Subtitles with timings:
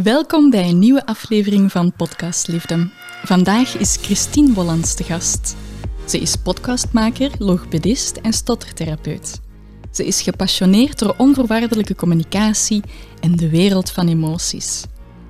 [0.00, 2.90] Welkom bij een nieuwe aflevering van Podcast Liefde.
[3.24, 5.56] Vandaag is Christine Wollands te gast.
[6.06, 9.40] Ze is podcastmaker, logopedist en stottertherapeut.
[9.90, 12.82] Ze is gepassioneerd door onvoorwaardelijke communicatie
[13.20, 14.84] en de wereld van emoties.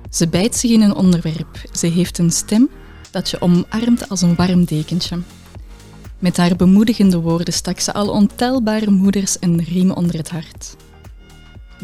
[0.09, 1.61] Ze bijt zich in een onderwerp.
[1.71, 2.69] Ze heeft een stem
[3.11, 5.19] dat je omarmt als een warm dekentje.
[6.19, 10.75] Met haar bemoedigende woorden stak ze al ontelbare moeders een riem onder het hart.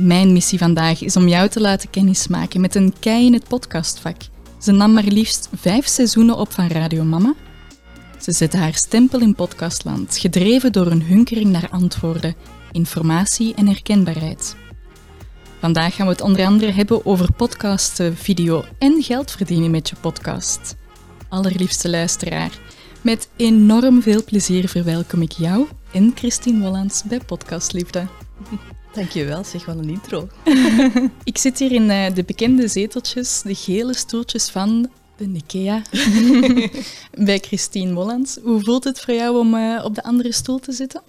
[0.01, 4.17] Mijn missie vandaag is om jou te laten kennismaken met een kei in het podcastvak.
[4.59, 7.35] Ze nam maar liefst vijf seizoenen op van Radio Mama.
[8.19, 12.35] Ze zette haar stempel in podcastland, gedreven door een hunkering naar antwoorden,
[12.71, 14.55] informatie en herkenbaarheid.
[15.59, 19.95] Vandaag gaan we het onder andere hebben over podcasten, video en geld verdienen met je
[20.01, 20.75] podcast.
[21.29, 22.51] Allerliefste luisteraar,
[23.01, 28.07] met enorm veel plezier verwelkom ik jou en Christine Wollands bij Podcast Liefde.
[28.93, 30.27] Dankjewel, zeg wel een intro.
[31.23, 35.81] ik zit hier in uh, de bekende zeteltjes, de gele stoeltjes van de Ikea,
[37.25, 38.37] bij Christine Wollands.
[38.43, 41.01] Hoe voelt het voor jou om uh, op de andere stoel te zitten?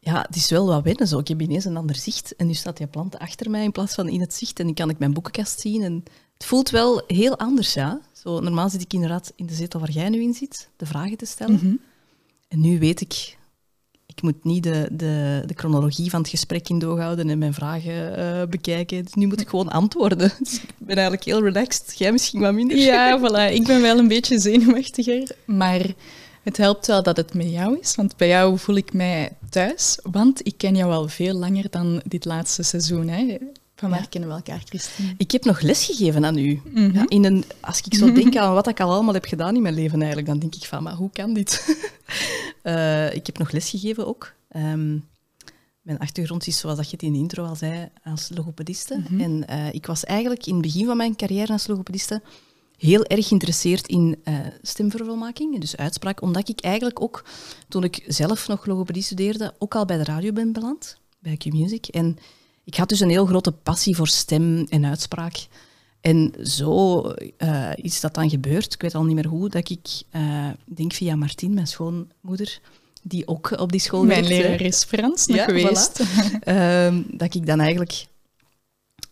[0.00, 1.18] Ja, het is wel wat wennen zo.
[1.18, 3.94] Ik heb ineens een ander zicht en nu staat die plant achter mij in plaats
[3.94, 5.82] van in het zicht en dan kan ik mijn boekenkast zien.
[5.82, 8.00] En het voelt wel heel anders, ja.
[8.12, 11.16] Zo, normaal zit ik inderdaad in de zetel waar jij nu in zit, de vragen
[11.16, 11.54] te stellen.
[11.54, 11.80] Mm -hmm.
[12.48, 13.36] En nu weet ik
[14.16, 18.18] ik moet niet de, de, de chronologie van het gesprek in doorhouden en mijn vragen
[18.18, 19.04] uh, bekijken.
[19.04, 20.32] Dus nu moet ik gewoon antwoorden.
[20.42, 21.98] Dus ik ben eigenlijk heel relaxed.
[21.98, 22.76] Jij misschien wat minder.
[22.76, 23.54] Ja, voilà.
[23.54, 25.30] Ik ben wel een beetje zenuwachtiger.
[25.44, 25.80] Maar
[26.42, 27.94] het helpt wel dat het met jou is.
[27.94, 29.98] Want bij jou voel ik mij thuis.
[30.02, 33.08] Want ik ken jou al veel langer dan dit laatste seizoen.
[33.08, 33.36] Hè.
[33.76, 34.06] Van waar ja.
[34.06, 35.14] kennen we elkaar, Christine?
[35.16, 36.60] Ik heb nog lesgegeven aan u.
[36.64, 36.94] Mm -hmm.
[36.94, 39.62] ja, in een, als ik zo denk aan wat ik al allemaal heb gedaan in
[39.62, 41.76] mijn leven eigenlijk, dan denk ik van, maar hoe kan dit?
[42.62, 44.34] uh, ik heb nog lesgegeven ook.
[44.56, 45.04] Um,
[45.82, 48.94] mijn achtergrond is, zoals dat je het in de intro al zei, als logopediste.
[48.94, 49.20] Mm -hmm.
[49.20, 52.22] En uh, ik was eigenlijk in het begin van mijn carrière als logopediste
[52.76, 57.24] heel erg geïnteresseerd in uh, stemverwelmaking, dus uitspraak, omdat ik eigenlijk ook,
[57.68, 61.86] toen ik zelf nog logopedie studeerde, ook al bij de radio ben beland, bij Q-Music.
[61.86, 62.18] En
[62.66, 65.46] ik had dus een heel grote passie voor stem en uitspraak.
[66.00, 67.02] En zo
[67.38, 68.74] uh, is dat dan gebeurd.
[68.74, 72.60] Ik weet al niet meer hoe, dat ik, uh, denk via Martien, mijn schoonmoeder,
[73.02, 74.42] die ook op die school Mijn werkte.
[74.42, 76.02] leraar is Frans nog ja, geweest.
[76.02, 76.48] Voilà.
[76.48, 78.06] uh, dat ik dan eigenlijk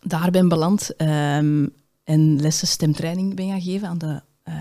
[0.01, 1.73] daar ben beland um,
[2.05, 4.55] en lessen stemtraining ben gaan geven aan de uh,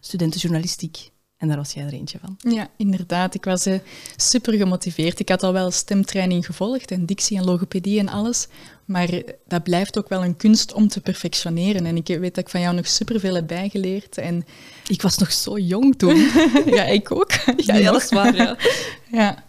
[0.00, 1.10] studenten journalistiek.
[1.44, 2.52] En daar was jij er eentje van.
[2.52, 3.34] Ja, inderdaad.
[3.34, 3.78] Ik was uh,
[4.16, 5.18] super gemotiveerd.
[5.18, 8.46] Ik had al wel stemtraining gevolgd en dictie en logopedie en alles.
[8.84, 9.08] Maar
[9.46, 11.86] dat blijft ook wel een kunst om te perfectioneren.
[11.86, 14.18] En ik weet dat ik van jou nog superveel heb bijgeleerd.
[14.18, 14.46] En
[14.86, 16.16] ik was nog zo jong toen.
[16.76, 17.32] ja, ik ook.
[17.56, 18.36] ja, ja, dat is waar.
[18.36, 18.56] Ja.
[19.20, 19.44] ja.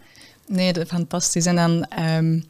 [0.47, 1.45] Nee, fantastisch.
[1.45, 1.87] En dan...
[2.17, 2.45] Um,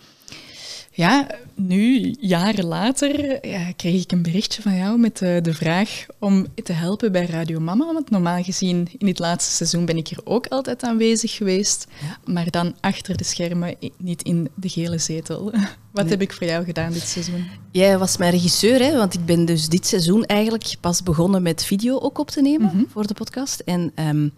[0.95, 6.05] ja, nu, jaren later, ja, kreeg ik een berichtje van jou met de, de, vraag
[6.19, 7.93] om te helpen bij Radio Mama.
[7.93, 11.87] Want normaal gezien, in dit laatste seizoen ben ik hier ook altijd aanwezig geweest.
[12.25, 15.43] Maar dan achter de schermen, niet in de gele zetel.
[15.91, 16.13] Wat nee.
[16.13, 17.45] heb ik voor jou gedaan dit seizoen?
[17.71, 18.97] Jij was mijn regisseur, hè?
[18.97, 22.67] want ik ben dus dit seizoen eigenlijk pas begonnen met video ook op te nemen
[22.71, 22.87] mm -hmm.
[22.89, 23.59] voor de podcast.
[23.59, 24.33] En um,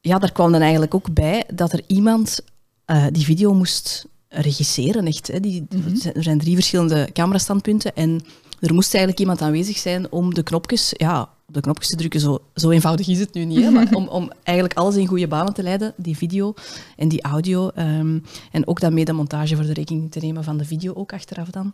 [0.00, 2.40] ja, daar kwam dan eigenlijk ook bij dat er iemand
[2.86, 5.06] uh, die video moest regisseren.
[5.06, 5.40] Echt, hè.
[5.40, 6.12] Die, mm -hmm.
[6.14, 8.20] Er zijn drie verschillende camerastandpunten en
[8.60, 12.20] er moest eigenlijk iemand aanwezig zijn om de knopjes, ja, de knopjes te drukken.
[12.20, 15.28] Zo, zo eenvoudig is het nu niet, hè, maar om, om eigenlijk alles in goede
[15.28, 16.54] banen te leiden, die video
[16.96, 17.70] en die audio.
[17.78, 20.94] Um, en ook dan mee de montage voor de rekening te nemen van de video
[20.94, 21.72] ook achteraf dan.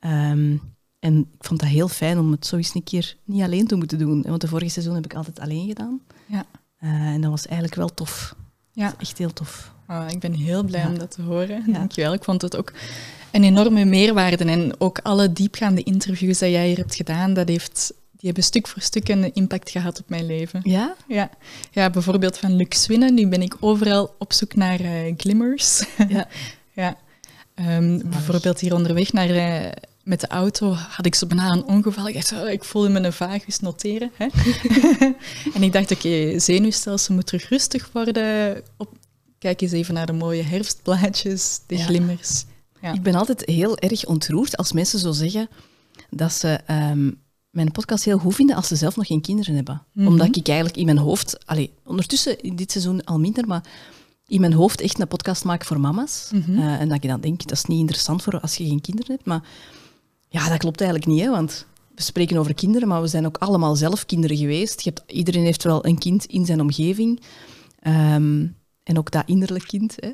[0.00, 0.60] Um,
[0.98, 3.76] en ik vond dat heel fijn om het zo eens een keer niet alleen te
[3.76, 4.22] moeten doen.
[4.22, 6.00] Want de vorige seizoen heb ik altijd alleen gedaan.
[6.26, 6.44] Ja.
[6.80, 8.36] Uh, en dat was eigenlijk wel tof.
[8.72, 8.94] Ja.
[8.98, 9.74] Echt heel tof.
[9.92, 10.88] Oh, ik ben heel blij ja.
[10.88, 11.64] om dat te horen.
[11.66, 11.72] Ja.
[11.72, 12.12] Dankjewel.
[12.12, 12.72] Ik vond het ook
[13.30, 14.44] een enorme meerwaarde.
[14.44, 18.66] En ook alle diepgaande interviews die jij hier hebt gedaan, dat heeft, die hebben stuk
[18.66, 20.60] voor stuk een impact gehad op mijn leven.
[20.62, 20.94] Ja?
[21.06, 21.30] Ja,
[21.70, 23.14] ja bijvoorbeeld van Lux Winnen.
[23.14, 25.84] Nu ben ik overal op zoek naar uh, glimmers.
[26.08, 26.28] Ja.
[26.82, 26.96] ja.
[27.78, 29.30] Um, bijvoorbeeld hier onderweg naar...
[29.30, 29.70] Uh,
[30.02, 32.08] met de auto had ik zo bijna een ongeval.
[32.08, 34.10] Ik dacht, oh, ik voelde me een vaag eens noteren.
[34.14, 34.26] Hè?
[35.54, 38.62] en ik dacht, oké, okay, zenuwstelsel moet terug rustig worden.
[38.76, 38.88] Op,
[39.42, 41.84] kijk eens even naar de mooie herfstblaadjes, de ja.
[41.84, 42.44] glimmers.
[42.80, 42.92] Ja.
[42.92, 45.48] Ik ben altijd heel erg ontroerd als mensen zo zeggen
[46.10, 49.74] dat ze um, mijn podcast heel goed vinden als ze zelf nog geen kinderen hebben.
[49.74, 50.12] Mm -hmm.
[50.12, 53.64] Omdat ik eigenlijk in mijn hoofd, allee, ondertussen in dit seizoen al minder, maar
[54.26, 56.28] in mijn hoofd echt een podcast maak voor mama's.
[56.32, 56.58] Mm -hmm.
[56.58, 59.12] uh, en dat ik dan denk, dat is niet interessant voor als je geen kinderen
[59.14, 59.26] hebt.
[59.26, 59.42] Maar
[60.28, 63.36] ja, dat klopt eigenlijk niet, hè, want we spreken over kinderen, maar we zijn ook
[63.36, 64.80] allemaal zelf kinderen geweest.
[64.80, 67.20] Je hebt, iedereen heeft wel een kind in zijn omgeving.
[67.86, 69.94] Um, en ook dat innerlijk kind.
[69.96, 70.12] Hè.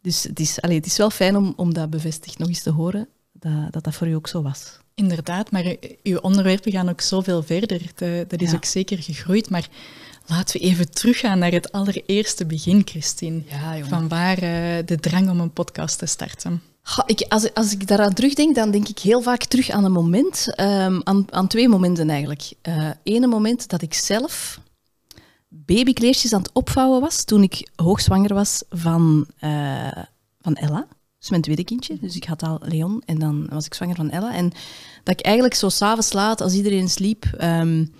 [0.00, 2.70] Dus het is, allee, het is wel fijn om, om dat bevestigd nog eens te
[2.70, 4.78] horen, dat, dat dat voor u ook zo was.
[4.94, 7.80] Inderdaad, maar uw onderwerpen gaan ook zoveel verder.
[8.28, 9.50] dat is ook zeker gegroeid.
[9.50, 9.68] Maar
[10.26, 13.42] laten we even teruggaan naar het allereerste begin, Christine.
[13.48, 16.62] Ja, Van waar uh, de drang om een podcast te starten?
[17.06, 20.52] ik, als, als ik daaraan terugdenk, dan denk ik heel vaak terug aan een moment,
[20.60, 22.52] um, aan, aan twee momenten eigenlijk.
[22.68, 24.60] Uh, ene moment dat ik zelf
[25.64, 30.04] babykleertjes aan het opvouwen was toen ik hoogzwanger was van, uh,
[30.40, 30.86] van Ella.
[31.18, 31.98] Dus mijn tweede kindje.
[32.00, 34.34] Dus ik had al Leon en dan was ik zwanger van Ella.
[34.34, 34.52] En
[35.02, 37.38] dat ik eigenlijk zo s'avonds laat, als iedereen sliep...
[37.42, 37.92] Um,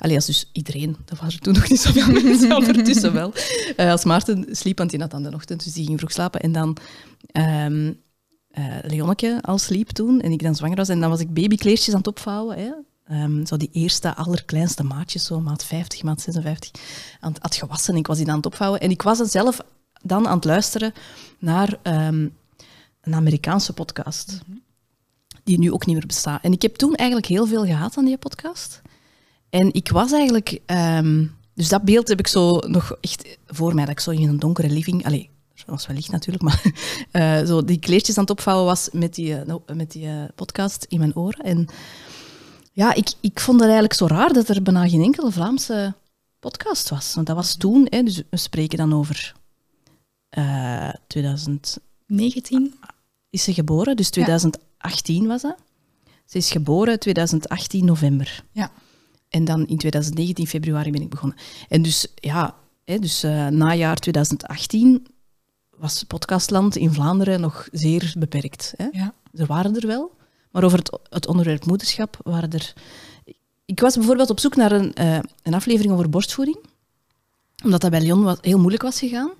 [0.00, 3.32] als dus iedereen, dat waren er toen nog niet zoveel mensen, ondertussen wel.
[3.76, 6.40] Uh, als Maarten sliep, want die had aan de ochtend, dus die ging vroeg slapen.
[6.40, 6.76] En dan
[7.66, 8.00] um,
[8.82, 10.88] Leonneke al sliep toen en ik dan zwanger was.
[10.88, 12.58] En dan was ik babykleertjes aan het opvouwen.
[12.58, 12.70] Hè.
[13.12, 16.70] Um, zo die eerste, allerkleinste maatjes, zo maat 50, maat 56,
[17.20, 17.96] aan het, had gewassen.
[17.96, 18.80] Ik was die aan het opvouwen.
[18.80, 19.60] En ik was zelf
[20.02, 20.92] dan aan het luisteren
[21.38, 22.36] naar um,
[23.00, 24.38] een Amerikaanse podcast,
[25.44, 26.42] die nu ook niet meer bestaat.
[26.42, 28.82] En ik heb toen eigenlijk heel veel gehad aan die podcast.
[29.50, 30.60] En ik was eigenlijk...
[30.66, 34.28] Um, dus dat beeld heb ik zo nog echt voor mij, dat ik zo in
[34.28, 35.04] een donkere living...
[35.06, 35.26] Allez,
[35.70, 36.62] was wel licht natuurlijk, maar
[37.12, 40.84] uh, zo die kleertjes aan het opvouwen was met die, uh, met die uh, podcast
[40.88, 41.44] in mijn oren.
[41.44, 41.68] En
[42.80, 45.94] ja, ik, ik vond het eigenlijk zo raar dat er bijna geen enkele Vlaamse
[46.38, 47.14] podcast was.
[47.14, 49.34] Want dat was toen, hè, dus we spreken dan over
[51.06, 52.74] 2019
[53.30, 55.28] is ze geboren, dus 2018 ja.
[55.28, 55.56] was dat.
[56.24, 58.44] Ze is geboren 2018 november.
[58.52, 58.70] Ja.
[59.28, 61.38] En dan in 2019 februari ben ik begonnen.
[61.68, 62.54] En dus ja,
[62.84, 65.06] hè, dus uh, najaar 2018
[65.76, 68.74] was podcastland in Vlaanderen nog zeer beperkt.
[68.76, 68.88] Hè?
[68.92, 69.14] Ja.
[69.32, 70.18] Er waren er wel,
[70.50, 72.72] maar over het, het, onderwerp moederschap waren er...
[73.64, 76.58] Ik was bijvoorbeeld op zoek naar een, uh, een aflevering over borstvoeding,
[77.64, 79.30] omdat dat bij Leon heel moeilijk was gegaan.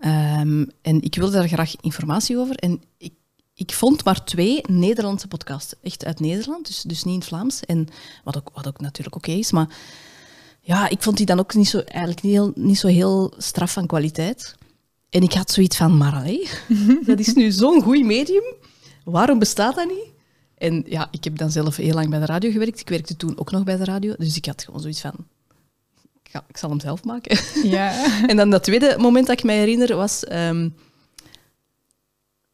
[0.00, 2.56] Um, en ik wilde daar graag informatie over.
[2.56, 3.12] En ik,
[3.54, 7.60] ik vond maar twee Nederlandse podcasts, echt uit Nederland, dus, dus niet in Vlaams.
[7.60, 7.88] En
[8.24, 9.76] wat ook, wat ook natuurlijk oké is, maar
[10.60, 13.72] ja, ik vond die dan ook niet zo, eigenlijk niet, heel, niet zo heel straf
[13.72, 14.54] van kwaliteit.
[15.10, 16.12] En ik had zoiets van, maar
[17.06, 18.54] dat is nu zo'n goed medium.
[19.04, 20.14] Waarom bestaat dat niet?
[20.56, 22.80] En ja, ik heb dan zelf heel lang bij de radio gewerkt.
[22.80, 24.14] Ik werkte toen ook nog bij de radio.
[24.18, 25.14] Dus ik had gewoon zoiets van,
[26.22, 27.38] ik, ga, ik zal hem zelf maken.
[27.62, 28.06] Ja.
[28.30, 30.24] en dan dat tweede moment dat ik mij herinner was...
[30.32, 30.74] Um,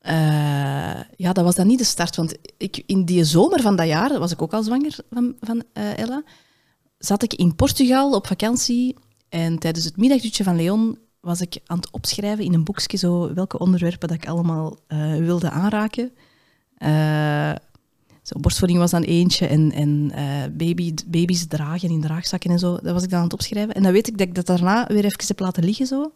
[0.07, 2.17] uh, ja, dat was dan niet de start.
[2.17, 5.63] Want ik, in die zomer van dat jaar, was ik ook al zwanger van, van
[5.75, 6.23] uh, Ella,
[6.99, 8.97] zat ik in Portugal op vakantie.
[9.29, 13.35] En tijdens het middagdutje van Leon was ik aan het opschrijven in een boekje zo
[13.35, 16.13] welke onderwerpen dat ik allemaal uh, wilde aanraken.
[18.41, 22.79] Borstvoeding was dan eentje en, en uh, baby, baby's dragen in draagzakken en zo.
[22.83, 23.75] Dat was ik dan aan het opschrijven.
[23.75, 26.11] En dan weet ik dat ik dat daarna weer even heb laten liggen zo.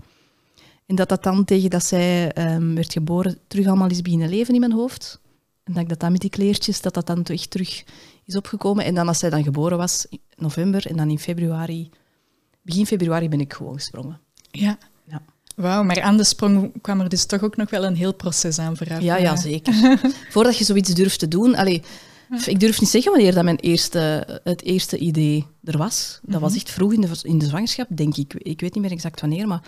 [0.86, 4.54] En dat dat dan tegen dat zij um, werd geboren terug allemaal is beginnen leven
[4.54, 5.20] in mijn hoofd.
[5.64, 7.84] En dat ik dat dan met die kleertjes, dat dat dan echt terug
[8.24, 8.84] is opgekomen.
[8.84, 11.90] En dan als zij dan geboren was, in november, en dan in februari,
[12.62, 14.20] begin februari ben ik gewoon gesprongen.
[14.50, 14.78] Ja.
[15.56, 18.58] Wauw, maar aan de sprong kwam er dus toch ook nog wel een heel proces
[18.58, 19.00] aan vooraf.
[19.00, 19.98] Ja, ja zeker.
[20.30, 21.54] Voordat je zoiets durft te doen...
[21.54, 21.82] Allee,
[22.46, 26.20] ik durf niet zeggen wanneer dat mijn eerste, het eerste idee er was.
[26.22, 28.34] Dat was echt vroeg in de, in de zwangerschap, denk ik.
[28.34, 29.62] Ik weet niet meer exact wanneer, maar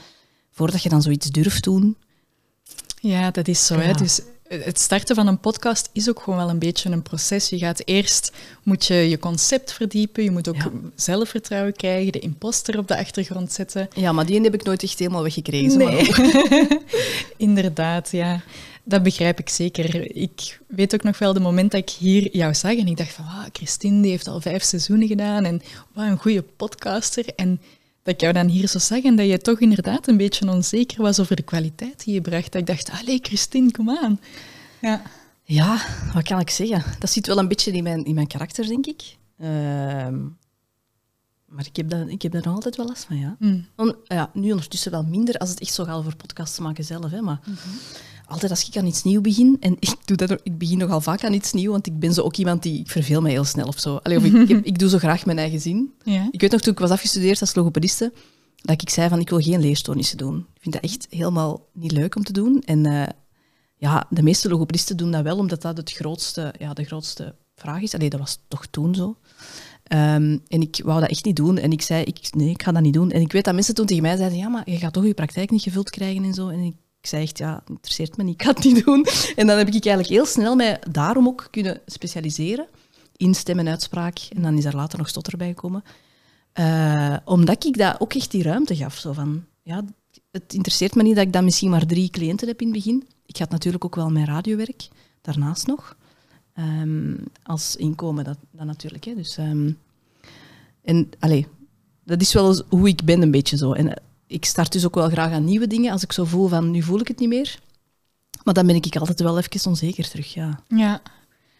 [0.51, 1.97] voordat je dan zoiets durft doen...
[3.01, 3.75] Ja, dat is zo.
[3.75, 3.81] Ja.
[3.81, 3.93] Hè?
[3.93, 7.49] Dus het starten van een podcast is ook gewoon wel een beetje een proces.
[7.49, 10.71] Je gaat eerst moet je je concept verdiepen, je moet ook Ja.
[10.95, 13.89] zelfvertrouwen krijgen, de imposter op de achtergrond zetten.
[13.95, 15.79] Ja, maar die heb ik nooit echt helemaal weggekregen.
[15.79, 16.09] Nee.
[17.37, 18.41] Inderdaad, ja.
[18.85, 20.17] Dat begrijp ik zeker.
[20.17, 23.13] Ik weet ook nog wel de moment dat ik hier jou zag en ik dacht
[23.13, 25.63] van, ah, Christine die heeft al vijf seizoenen gedaan en
[25.93, 27.25] wat een goede podcaster.
[27.37, 27.61] En
[28.09, 31.03] dat ik jou dan hier zo zag en dat je toch inderdaad een beetje onzeker
[31.03, 32.53] was over de kwaliteit die je bracht.
[32.53, 34.21] Dat ik dacht, allee Christine, kom aan.
[34.81, 35.03] Ja.
[35.43, 35.81] Ja,
[36.15, 36.85] wat kan ik zeggen?
[36.99, 39.17] Dat zit wel een beetje in mijn, in mijn karakter, denk ik.
[39.39, 40.19] Ehm,
[41.47, 43.37] maar ik heb, dat, ik heb daar nog altijd wel last van, ja.
[43.39, 43.67] Mm.
[43.77, 44.31] On- ja.
[44.35, 47.11] Nu ondertussen wel minder als het echt zo gaat over podcasts maken zelf.
[47.11, 47.41] Hè, maar
[48.29, 51.25] altijd als ik aan iets nieuws begin, en ik, doe dat, ik begin nogal vaak
[51.25, 53.67] aan iets nieuws, want ik ben zo ook iemand die, ik verveel me heel snel
[53.67, 53.97] of zo.
[53.97, 55.93] Allee, of ik, ik, heb- ik doe zo graag mijn eigen zin.
[56.05, 56.29] Ja.
[56.31, 58.13] Ik weet nog toen ik was afgestudeerd als logopediste,
[58.57, 60.37] dat ik zei van ik wil geen leerstoornissen doen.
[60.55, 62.63] Ik vind dat echt helemaal niet leuk om te doen.
[62.65, 63.07] En eh,
[63.77, 67.83] ja, de meeste logopedisten doen dat wel, omdat dat het grootste, ja, de grootste vraag
[67.83, 67.95] is.
[67.95, 69.17] Allee, dat was toch toen zo.
[69.85, 71.59] Ehm, en ik wou dat echt niet doen.
[71.59, 73.11] En ik zei, ik, nee, ik ga dat niet doen.
[73.11, 75.15] En ik weet dat mensen toen tegen mij zeiden, ja, maar je gaat toch je
[75.15, 76.49] praktijk niet gevuld krijgen en zo.
[76.49, 79.07] En ik, ik zei echt, ja, interesseert me niet, ik ga het niet doen.
[79.37, 82.67] En dan heb ik eigenlijk heel snel mij daarom ook kunnen specialiseren
[83.17, 84.19] in stem en uitspraak.
[84.37, 85.83] En dan is er later nog stotter bij gekomen.
[86.53, 88.97] Eh, omdat ik dat ook echt die ruimte gaf.
[88.97, 89.85] Zo van, ja,
[90.31, 93.07] het interesseert me niet dat ik dan misschien maar drie cliënten heb in het begin.
[93.27, 94.89] Ik had natuurlijk ook wel mijn radiowerk,
[95.21, 95.97] daarnaast nog.
[96.55, 99.05] ehm, als inkomen, dat, dat natuurlijk.
[99.05, 99.15] Hè.
[99.15, 99.71] Dus, ehm,
[100.83, 101.47] en allee,
[102.05, 103.73] dat is wel eens hoe ik ben, een beetje zo.
[103.73, 106.71] En ik start dus ook wel graag aan nieuwe dingen als ik zo voel van
[106.71, 107.59] nu voel ik het niet meer.
[108.45, 110.61] Maar dan ben ik altijd wel even onzeker terug, ja.
[110.69, 111.03] Ja,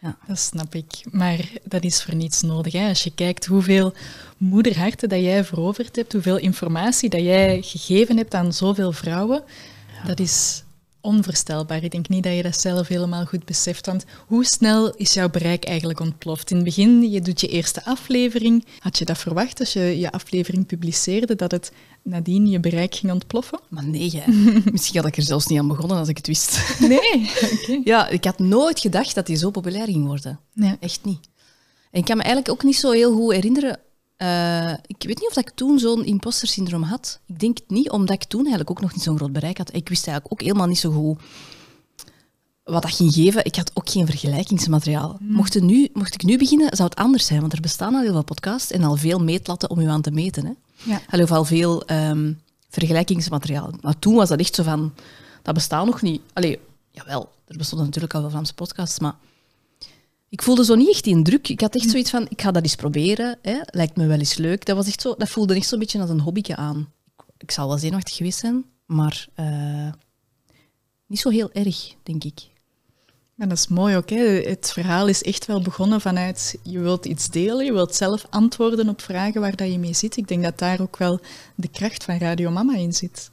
[0.01, 0.17] ja.
[0.27, 1.05] dat snap ik.
[1.11, 2.73] Maar dat is voor niets nodig.
[2.73, 2.89] Hè?
[2.89, 3.93] Als je kijkt hoeveel
[4.37, 9.43] moederharten dat jij veroverd hebt, hoeveel informatie dat jij gegeven hebt aan zoveel vrouwen,
[10.07, 10.63] dat is
[11.01, 11.85] onvoorstelbaar.
[11.85, 13.87] Ik denk niet dat je dat zelf helemaal goed beseft.
[13.87, 16.51] Want hoe snel is jouw bereik eigenlijk ontploft?
[16.51, 18.65] In het begin, je doet je eerste aflevering.
[18.79, 23.13] Had je dat verwacht als je je aflevering publiceerde, dat het nadien je bereik ging
[23.13, 23.61] ontploffen?
[23.69, 24.23] Maar nee,
[24.73, 26.59] misschien had ik er zelfs niet aan begonnen als ik het wist.
[26.89, 27.31] Nee?
[27.85, 30.41] Ja, ik had nooit gedacht dat die zo populair ging worden.
[30.55, 30.77] Nee.
[30.81, 31.29] Echt niet.
[31.91, 33.79] En ik kan me eigenlijk ook niet zo heel goed herinneren
[34.19, 37.21] uh, ik weet niet of ik toen zo'n imposter syndroom had.
[37.27, 39.75] Ik denk het niet, omdat ik toen eigenlijk ook nog niet zo'n groot bereik had.
[39.75, 41.19] Ik wist eigenlijk ook helemaal niet zo goed
[42.69, 43.45] wat dat ging geven.
[43.45, 45.17] Ik had ook geen vergelijkingsmateriaal.
[45.19, 45.33] Hmm.
[45.33, 48.13] Mocht, nu, mocht ik nu beginnen, zou het anders zijn, want er bestaan al heel
[48.13, 50.45] veel podcasts en al veel meetlatten om u aan te meten.
[50.47, 50.53] Hè.
[50.83, 51.01] Ja.
[51.11, 53.73] Al of al veel um, vergelijkingsmateriaal.
[53.81, 54.93] Maar toen was dat echt zo van,
[55.43, 56.21] dat bestaat nog niet.
[56.33, 56.61] Allee,
[56.91, 59.15] jawel, er bestonden natuurlijk al wel Vlaamse podcasts, maar
[60.29, 61.49] ik voelde zo niet echt die druk.
[61.49, 61.91] Ik had echt hm.
[61.91, 63.39] zoiets van, ik ga dat eens proberen.
[63.43, 63.59] Hè.
[63.65, 64.65] Lijkt me wel eens leuk.
[64.65, 66.93] Dat, was echt zo, dat voelde echt zo'n beetje als een hobbyke aan.
[67.39, 69.93] Ik zal wel zenuwachtig geweest zijn, maar uh,
[71.07, 72.41] niet zo heel erg, denk ik.
[73.37, 74.11] Dat is mooi ook.
[74.11, 74.17] Hè?
[74.43, 78.89] Het verhaal is echt wel begonnen vanuit je wilt iets delen, je wilt zelf antwoorden
[78.89, 80.17] op vragen waar dat je mee zit.
[80.17, 81.21] Ik denk dat daar ook wel
[81.55, 83.31] de kracht van Radio Mama in zit.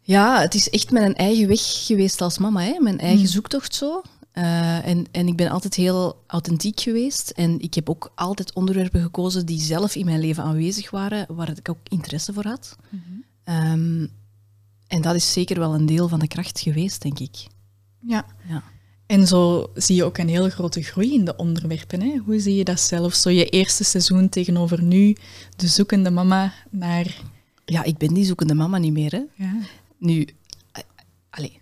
[0.00, 2.80] Ja, het is echt mijn eigen weg geweest als mama, hè?
[2.80, 3.32] mijn eigen hm.
[3.32, 4.02] zoektocht zo.
[4.38, 7.30] Uh, en, en ik ben altijd heel authentiek geweest.
[7.30, 11.50] En ik heb ook altijd onderwerpen gekozen die zelf in mijn leven aanwezig waren, waar
[11.50, 12.76] ik ook interesse voor had.
[12.88, 13.26] Mm
[14.88, 17.46] en dat is zeker wel een deel van de kracht geweest, denk ik.
[18.00, 18.26] Ja.
[18.48, 18.62] ja.
[19.06, 22.00] En zo zie je ook een heel grote groei in de onderwerpen.
[22.00, 22.16] Hè?
[22.24, 23.14] Hoe zie je dat zelf?
[23.14, 25.16] Zo je eerste seizoen tegenover nu,
[25.56, 27.22] de zoekende mama naar...
[27.64, 29.12] Ja, ik ben die zoekende mama niet meer.
[29.12, 29.22] Hè?
[29.34, 29.56] Ja.
[29.98, 30.26] Nu,
[30.72, 30.82] eh,
[31.30, 31.52] allez,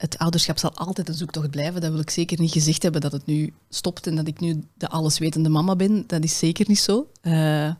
[0.00, 1.80] het ouderschap zal altijd een zoektocht blijven.
[1.80, 4.64] Dat wil ik zeker niet gezegd hebben dat het nu stopt en dat ik nu
[4.74, 6.04] de alleswetende mama ben.
[6.06, 7.10] Dat is zeker niet zo.
[7.22, 7.72] Uh,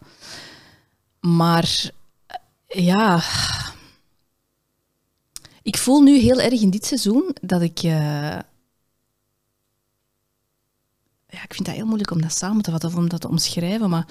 [1.21, 1.91] maar
[2.67, 3.23] eh, ja,
[5.62, 7.83] ik voel nu heel erg in dit seizoen dat ik.
[7.83, 7.91] Uh,
[11.29, 13.29] ja, ik vind dat heel moeilijk om dat samen te vatten of om dat te
[13.29, 14.07] omschrijven, maar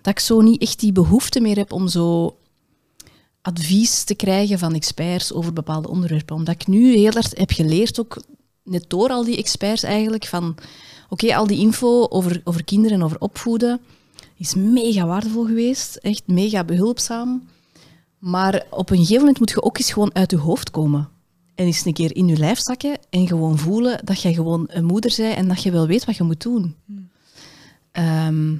[0.00, 2.36] dat ik zo niet echt die behoefte meer heb om zo
[3.42, 6.36] advies te krijgen van experts over bepaalde onderwerpen.
[6.36, 8.22] Omdat ik nu heel erg heb geleerd, ook
[8.62, 10.56] net door al die experts eigenlijk, van
[11.08, 13.80] oké, al die info over, over kinderen en over opvoeden
[14.42, 15.96] is mega waardevol geweest.
[15.96, 17.48] Echt mega behulpzaam.
[18.18, 21.08] Maar op een gegeven moment moet je ook eens gewoon uit je hoofd komen.
[21.54, 24.84] En eens een keer in je lijf zakken en gewoon voelen dat je gewoon een
[24.84, 26.76] moeder bent en dat je wel weet wat je moet doen.
[26.86, 27.10] Hmm.
[27.92, 28.56] Ehm,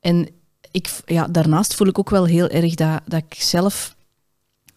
[0.00, 0.28] en
[0.70, 3.96] ik, ja, daarnaast voel ik ook wel heel erg dat, dat ik zelf,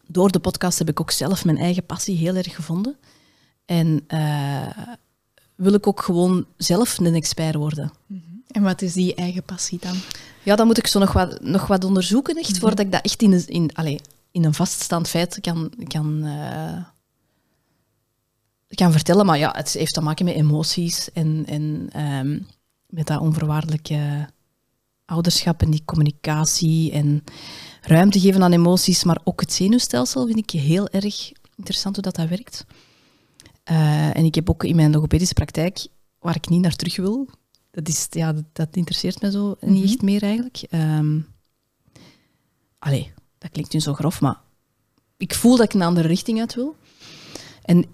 [0.07, 2.97] door de podcast heb ik ook zelf mijn eigen passie heel erg gevonden.
[3.65, 4.67] En uh,
[5.55, 7.91] wil ik ook gewoon zelf een expert worden.
[8.05, 8.19] Mhm.
[8.47, 9.95] En wat is die eigen passie dan?
[10.43, 12.59] Ja, dan moet ik zo nog wat, nog wat onderzoeken, echt, mhm.
[12.59, 13.99] voordat ik dat echt in, een, in, allez,
[14.31, 16.83] in een vaststaand feit kan, kan, uh,
[18.67, 19.25] kan vertellen.
[19.25, 22.47] Maar ja, het heeft te maken met emoties en, en um,
[22.85, 24.27] met dat onvoorwaardelijke
[25.11, 27.23] ouderschap en die communicatie en
[27.81, 32.15] ruimte geven aan emoties, maar ook het zenuwstelsel vind ik heel erg interessant hoe dat,
[32.15, 32.65] dat werkt.
[33.71, 35.87] Uh, en ik heb ook in mijn logopedische praktijk,
[36.19, 37.29] waar ik niet naar terug wil,
[37.71, 39.83] dat, is, ja, dat, dat interesseert me zo niet mhm.
[39.83, 40.63] echt meer eigenlijk.
[40.71, 41.27] Um,
[42.79, 44.39] allee, dat klinkt nu zo grof, maar
[45.17, 46.75] ik voel dat ik een andere richting uit wil.
[47.63, 47.85] En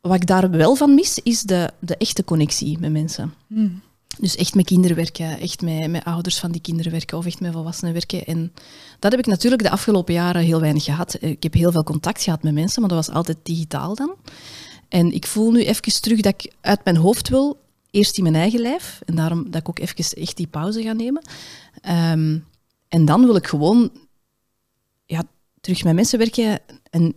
[0.00, 3.34] wat ik daar wel van mis, is de, de echte connectie met mensen.
[3.46, 3.82] Mm.
[4.18, 7.40] Dus echt met kinderen werken, echt met, met ouders van die kinderen werken of echt
[7.40, 8.24] met volwassenen werken.
[8.24, 8.52] En
[8.98, 11.16] dat heb ik natuurlijk de afgelopen jaren heel weinig gehad.
[11.20, 14.14] Ik heb heel veel contact gehad met mensen, maar dat was altijd digitaal dan.
[14.88, 18.34] En ik voel nu even terug dat ik uit mijn hoofd wil, eerst in mijn
[18.34, 21.22] eigen lijf, en daarom dat ik ook even echt die pauze ga nemen.
[21.80, 22.38] Ehm,
[22.88, 23.90] en dan wil ik gewoon
[25.06, 25.22] ja,
[25.60, 27.14] terug met mensen werken en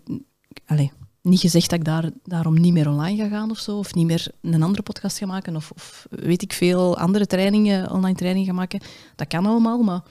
[0.65, 0.89] allez,
[1.25, 4.05] niet gezegd dat ik daar, daarom niet meer online ga gaan of zo, of niet
[4.05, 8.47] meer een andere podcast ga maken, of, of weet ik veel andere trainingen, online trainingen
[8.47, 8.79] gaan maken.
[9.15, 10.01] Dat kan allemaal, maar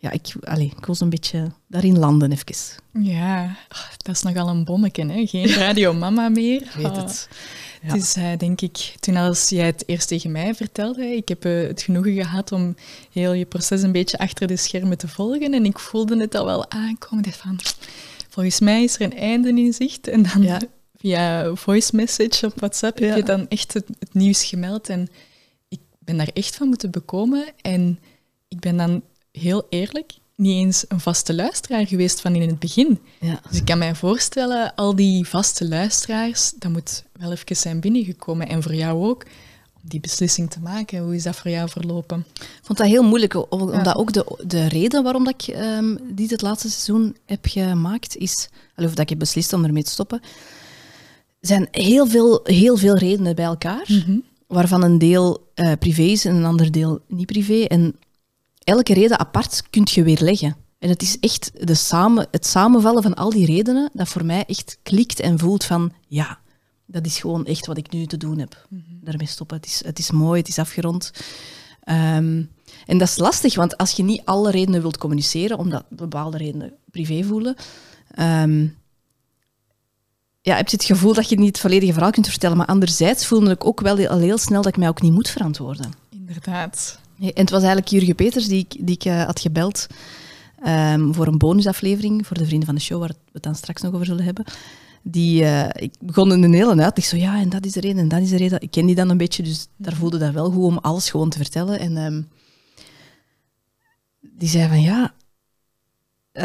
[0.00, 2.82] ja, ik, allez, ik wil zo'n beetje daarin landen even.
[2.92, 3.56] Ja,
[3.96, 5.26] dat is nogal een bommetje, hè?
[5.26, 6.62] Geen Radio Mama meer.
[6.62, 7.28] Ik weet het.
[7.82, 7.92] Ja.
[7.92, 11.44] Het is, uh, denk ik, toen als jij het eerst tegen mij vertelde, ik heb
[11.44, 12.76] uh, het genoegen gehad om
[13.12, 16.44] heel je proces een beetje achter de schermen te volgen en ik voelde het al
[16.44, 17.24] wel aankomen.
[17.24, 17.60] Ik dacht van,
[18.38, 20.08] volgens mij is er een einde in zicht.
[20.08, 20.60] En dan
[20.96, 24.88] via voice message op WhatsApp heb je dan echt het, nieuws gemeld.
[24.88, 25.08] En
[25.68, 27.46] ik ben daar echt van moeten bekomen.
[27.60, 27.98] En
[28.48, 29.02] ik ben dan
[29.32, 33.00] heel eerlijk niet eens een vaste luisteraar geweest van in het begin.
[33.20, 33.40] Ja.
[33.48, 38.48] Dus ik kan mij voorstellen, al die vaste luisteraars, dat moet wel even zijn binnengekomen.
[38.48, 39.24] En voor jou ook,
[39.80, 40.98] die beslissing te maken.
[40.98, 42.24] Hoe is dat voor jou verlopen?
[42.34, 46.30] Ik vond dat heel moeilijk, omdat ook de, de reden waarom dat ik um, dit
[46.30, 50.20] het laatste seizoen heb gemaakt, is, of dat ik heb beslist om ermee te stoppen,
[51.40, 54.18] zijn heel veel, heel veel redenen bij elkaar, mhm.
[54.46, 57.64] waarvan een deel uh, privé is en een ander deel niet privé.
[57.64, 57.96] En
[58.64, 60.56] elke reden apart kunt je weer leggen.
[60.78, 64.44] En het is echt de samen, het samenvallen van al die redenen dat voor mij
[64.44, 66.38] echt klikt en voelt van ja,
[66.86, 68.66] dat is gewoon echt wat ik nu te doen heb.
[68.68, 69.56] Mm Daarmee stoppen.
[69.56, 71.10] Het is, het is mooi, het is afgerond.
[71.82, 72.42] Ehm,
[72.86, 76.72] en dat is lastig, want als je niet alle redenen wilt communiceren, omdat bepaalde redenen
[76.90, 77.56] privé voelen,
[78.18, 78.76] um,
[80.40, 82.56] ja, heb je het gevoel dat je niet het volledige verhaal kunt vertellen.
[82.56, 85.28] Maar anderzijds voelde ik ook wel al heel snel dat ik mij ook niet moet
[85.28, 85.92] verantwoorden.
[86.10, 87.00] Inderdaad.
[87.20, 89.86] En het was eigenlijk Jurgen Peters die ik, die ik uh, had gebeld
[90.66, 93.82] um, voor een bonusaflevering voor de vrienden van de show, waar we het dan straks
[93.82, 94.44] nog over zullen hebben.
[95.02, 96.98] Die, uh, ik begon in een hele uit.
[96.98, 98.60] Ik zo, ja, en dat is de reden, en dat is de reden.
[98.60, 101.30] Ik ken die dan een beetje, dus daar voelde dat wel goed om alles gewoon
[101.30, 101.78] te vertellen.
[101.78, 102.28] En um,
[104.20, 105.14] die zei van, ja...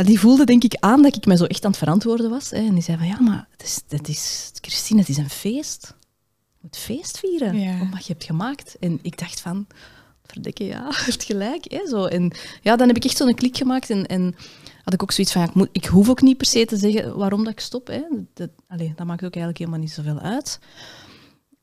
[0.04, 2.50] Die voelde denk ik aan dat ik me zo echt aan het verantwoorden was.
[2.50, 2.58] Hè.
[2.58, 5.96] En die zei van, ja, maar het is, het is, Christine, het is een feest.
[6.54, 7.82] Je moet feest vieren, ja.
[7.82, 8.76] om wat je hebt gemaakt.
[8.80, 9.68] En ik dacht van,
[10.26, 11.72] verdikke, ja, heeft gelijk.
[11.72, 12.06] Hè, zo.
[12.06, 12.32] En
[12.62, 14.36] ja, dan heb ik echt zo'n klik gemaakt en, en
[14.84, 16.78] had ik ook zoiets van, ja, ik, moet, ik hoef ook niet per se te
[16.78, 17.88] zeggen waarom dat ik stop.
[17.88, 18.02] Hè.
[18.34, 20.60] Dat, dat maakt ook eigenlijk helemaal niet zoveel uit.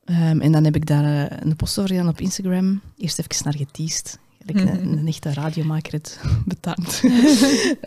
[0.05, 2.81] Um, en dan heb ik daar uh, een post over gedaan op Instagram.
[2.97, 4.19] Eerst even naar geteased.
[4.47, 4.69] Mm -hmm.
[4.69, 7.03] een, een, echte radiomaker het betaamt.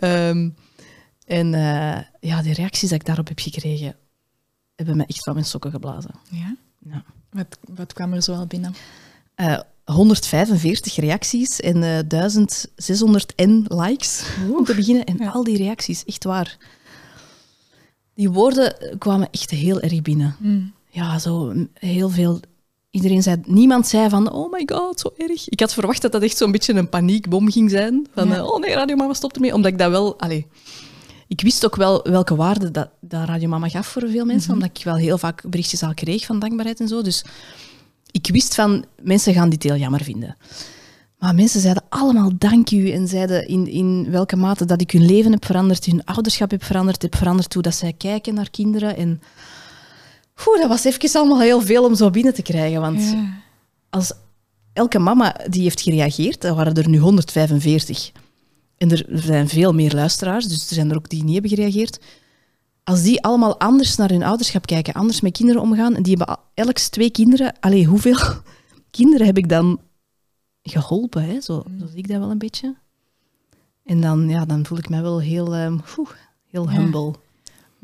[0.00, 0.54] um,
[1.38, 3.96] en uh, ja, de reacties die ik daarop heb gekregen,
[4.74, 6.14] hebben me echt van mijn sokken geblazen.
[6.30, 6.56] Ja?
[6.78, 7.04] ja.
[7.30, 8.74] Wat, wat kwam er zo al binnen?
[9.36, 14.22] Uh, 145 reacties en uh, eh, 1600 n likes
[14.56, 15.04] om te beginnen.
[15.04, 16.56] En al die reacties, echt waar.
[18.14, 20.36] Die woorden kwamen echt heel erg binnen.
[20.38, 20.72] Mm.
[20.90, 22.40] Ja, zo heel veel.
[22.90, 25.48] Iedereen zei, niemand zei van, oh my god, zo erg.
[25.48, 28.06] Ik had verwacht dat dat echt zo'n beetje een paniekbom ging zijn.
[28.14, 28.36] Van, ja.
[28.36, 29.54] uh, oh nee, Radio Mama stopt ermee.
[29.54, 30.42] Omdat ik dat wel, allez,
[31.28, 34.34] ik wist ook wel welke waarde dat, dat Radio Mama gaf voor veel mensen.
[34.34, 34.52] Mm -hmm.
[34.54, 37.02] Omdat ik wel heel vaak berichtjes al kreeg van dankbaarheid en zo.
[37.02, 37.24] Dus
[38.14, 40.36] ik wist van, mensen gaan dit heel jammer vinden.
[41.18, 45.06] Maar mensen zeiden allemaal dank u en zeiden in, in welke mate dat ik hun
[45.06, 48.96] leven heb veranderd, hun ouderschap heb veranderd, heb veranderd hoe dat zij kijken naar kinderen.
[48.96, 49.20] En
[50.46, 52.80] oeh, dat was even allemaal heel veel om zo binnen te krijgen.
[52.80, 53.16] Want
[53.90, 54.12] als
[54.72, 58.12] elke mama die heeft gereageerd, er waren er nu 145.
[58.76, 61.98] En er zijn veel meer luisteraars, dus er zijn er ook die niet hebben gereageerd
[62.84, 66.38] als die allemaal anders naar hun ouderschap kijken, anders met kinderen omgaan, en die hebben
[66.54, 68.18] elk twee kinderen, allee, hoeveel
[68.90, 69.80] kinderen heb ik dan
[70.62, 71.22] geholpen?
[71.22, 71.40] Hè?
[71.40, 71.78] Zo, mm.
[71.78, 72.76] zo zie ik dat wel een beetje.
[73.84, 75.80] En dan, ja, dan voel ik me wel heel, um,
[76.50, 77.14] heel humble.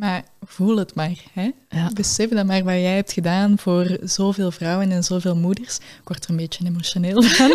[0.01, 1.17] Maar voel het maar.
[1.33, 1.51] Hè?
[1.69, 1.91] Ja.
[1.95, 5.77] Besef dat maar wat jij hebt gedaan voor zoveel vrouwen en zoveel moeders.
[5.77, 7.49] Ik word er een beetje emotioneel van.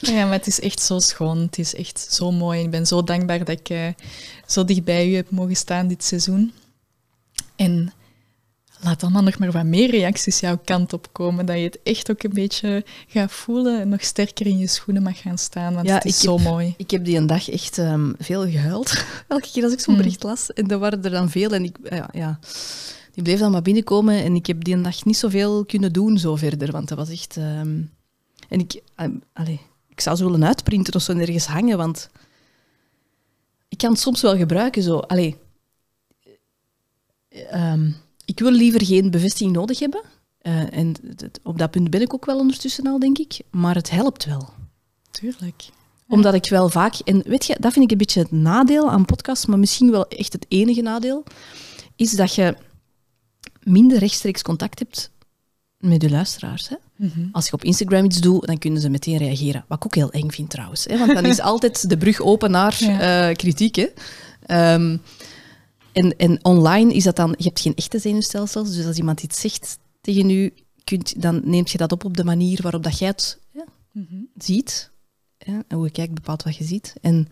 [0.14, 1.38] ja, maar het is echt zo schoon.
[1.38, 2.62] Het is echt zo mooi.
[2.62, 3.86] Ik ben zo dankbaar dat ik uh,
[4.46, 6.52] zo dicht bij u heb mogen staan dit seizoen.
[7.56, 7.92] En
[8.82, 11.46] laat allemaal nog maar wat meer reacties jouw kant op komen.
[11.46, 15.02] Dat je het echt ook een beetje gaat voelen en nog sterker in je schoenen
[15.02, 15.74] mag gaan staan.
[15.74, 16.74] Want ja, het is zo mooi.
[16.76, 19.04] Ik heb die een dag echt um, veel gehuild.
[19.28, 20.00] Elke keer als ik zo'n mm.
[20.00, 20.52] bericht las.
[20.52, 21.50] En er waren er dan veel.
[21.50, 22.38] En ik, ja, ja,
[23.12, 24.24] die bleef dan maar binnenkomen.
[24.24, 26.72] En ik heb die een dag niet zoveel kunnen doen zo verder.
[26.72, 27.36] Want dat was echt...
[27.36, 27.90] Um,
[28.48, 28.82] en ik...
[28.96, 32.10] Um, allez, ik zou ze willen uitprinten of zo ergens hangen, want...
[33.68, 34.98] Ik kan het soms wel gebruiken, zo.
[34.98, 35.36] Allee...
[37.54, 40.02] Um, ik wil liever geen bevestiging nodig hebben.
[40.42, 40.94] Uh, en
[41.42, 43.38] op dat punt ben ik ook wel ondertussen al, denk ik.
[43.50, 44.48] Maar het helpt wel.
[45.10, 45.68] Tuurlijk.
[46.08, 46.94] Omdat ik wel vaak...
[46.94, 50.08] En weet je, dat vind ik een beetje het nadeel aan podcasts, maar misschien wel
[50.08, 51.24] echt het enige nadeel,
[51.96, 52.56] is dat je
[53.62, 55.10] minder rechtstreeks contact hebt
[55.78, 56.68] met je luisteraars.
[56.68, 56.76] Hè?
[56.96, 57.26] Mhm.
[57.32, 59.64] Als je op Instagram iets doet, dan kunnen ze meteen reageren.
[59.68, 60.84] Wat ik ook heel eng vind trouwens.
[60.84, 60.98] Hè?
[60.98, 63.76] Want dan is altijd de brug open naar uh, kritiek.
[63.76, 64.74] Hè?
[64.74, 65.00] Um,
[65.92, 69.40] en, en online is dat dan, je hebt geen echte zenuwstelsels, dus als iemand iets
[69.40, 70.52] zegt tegen u,
[70.84, 74.14] kunt, dan neemt je dat op op de manier waarop dat jij het ja, mhm.
[74.36, 74.90] ziet.
[75.38, 76.94] Ja, en hoe je kijkt bepaalt wat je ziet.
[77.00, 77.28] En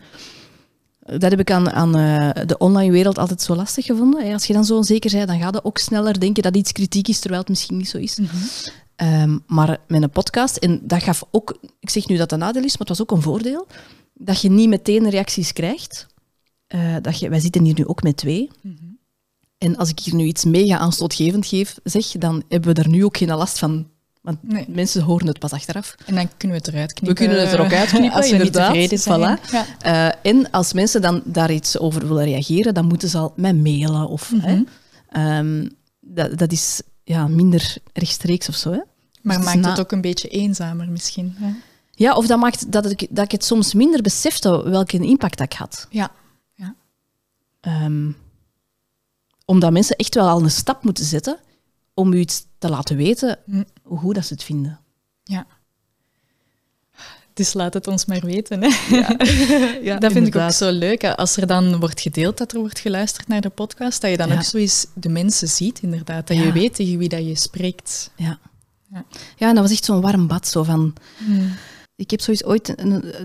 [0.99, 4.33] dat heb ik aan, aan uh, de online wereld altijd zo lastig gevonden.
[4.33, 7.07] Als je dan zo onzeker bent, dan ga je ook sneller denken dat iets kritiek
[7.07, 8.17] is, terwijl het misschien niet zo is.
[8.17, 8.27] Mm
[8.95, 9.43] -hmm.
[9.47, 12.63] maar met een podcast, en dat gaf ook, ik zeg nu dat dat een nadeel
[12.63, 13.67] is, maar het was ook een voordeel,
[14.13, 16.07] dat je niet meteen reacties krijgt.
[16.75, 18.49] Uh, dat je, wij zitten hier nu ook met twee.
[18.61, 18.89] Mm
[19.57, 23.05] En als ik hier nu iets mega aanstootgevend geef, zeg, dan hebben we daar nu
[23.05, 23.87] ook geen last van.
[24.21, 24.65] Want Nee.
[24.69, 25.95] mensen horen het pas achteraf.
[26.05, 27.25] En dan kunnen we het eruit We knippen.
[27.25, 28.67] kunnen het er ook uitknippen, als we niet inderdaad.
[28.73, 29.39] tevreden zijn.
[29.39, 29.51] Voilà.
[29.51, 29.65] Ja.
[30.21, 33.53] Eh, en als mensen dan daar iets over willen reageren, dan moeten ze al mij
[33.53, 34.07] mailen.
[34.07, 34.41] Of, Mhm.
[34.47, 34.61] hè.
[35.09, 35.67] Ehm,
[35.99, 38.71] dat, dat is ja, minder rechtstreeks of zo.
[38.71, 38.79] Hè.
[39.21, 41.33] Maar Dus maakt na- het ook een beetje eenzamer misschien.
[41.37, 41.51] Hè?
[41.91, 45.53] Ja, of dat maakt dat ik, dat ik het soms minder besefte welke impact dat
[45.53, 45.87] ik had.
[45.89, 46.11] Ja.
[47.61, 48.11] Ehm,
[49.45, 51.37] omdat mensen echt wel al een stap moeten zetten
[51.93, 53.63] om u iets te laten weten Hm.
[53.83, 54.79] hoe goed dat ze het vinden.
[55.23, 55.45] ja.
[57.33, 58.61] Dus laat het ons maar weten.
[58.63, 58.69] Hè?
[59.81, 61.01] Ja, dat vind ik ook zo leuk.
[61.01, 61.17] hè.
[61.17, 64.27] Als er dan wordt gedeeld dat er wordt geluisterd naar de podcast, dat je dan
[64.27, 64.35] Ja.
[64.35, 66.27] ook zo eens de mensen ziet, inderdaad.
[66.27, 68.11] Dat je weet tegen wie dat je spreekt.
[68.15, 68.39] Ja.
[68.91, 69.05] Ja.
[69.37, 70.47] ja, en dat was echt zo'n warm bad.
[70.47, 70.93] Zo van,
[71.95, 72.75] Ik heb zoiets ooit,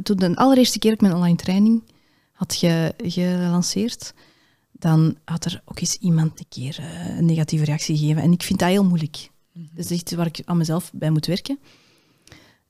[0.03, 1.83] toen de allereerste keer ik mijn online training
[2.37, 4.15] had ge, gelanceerd,
[4.73, 8.23] dan had er ook eens iemand een keer eh, een negatieve reactie gegeven.
[8.23, 9.31] En ik vind dat heel moeilijk.
[9.53, 11.59] Dat is echt waar ik aan mezelf bij moet werken.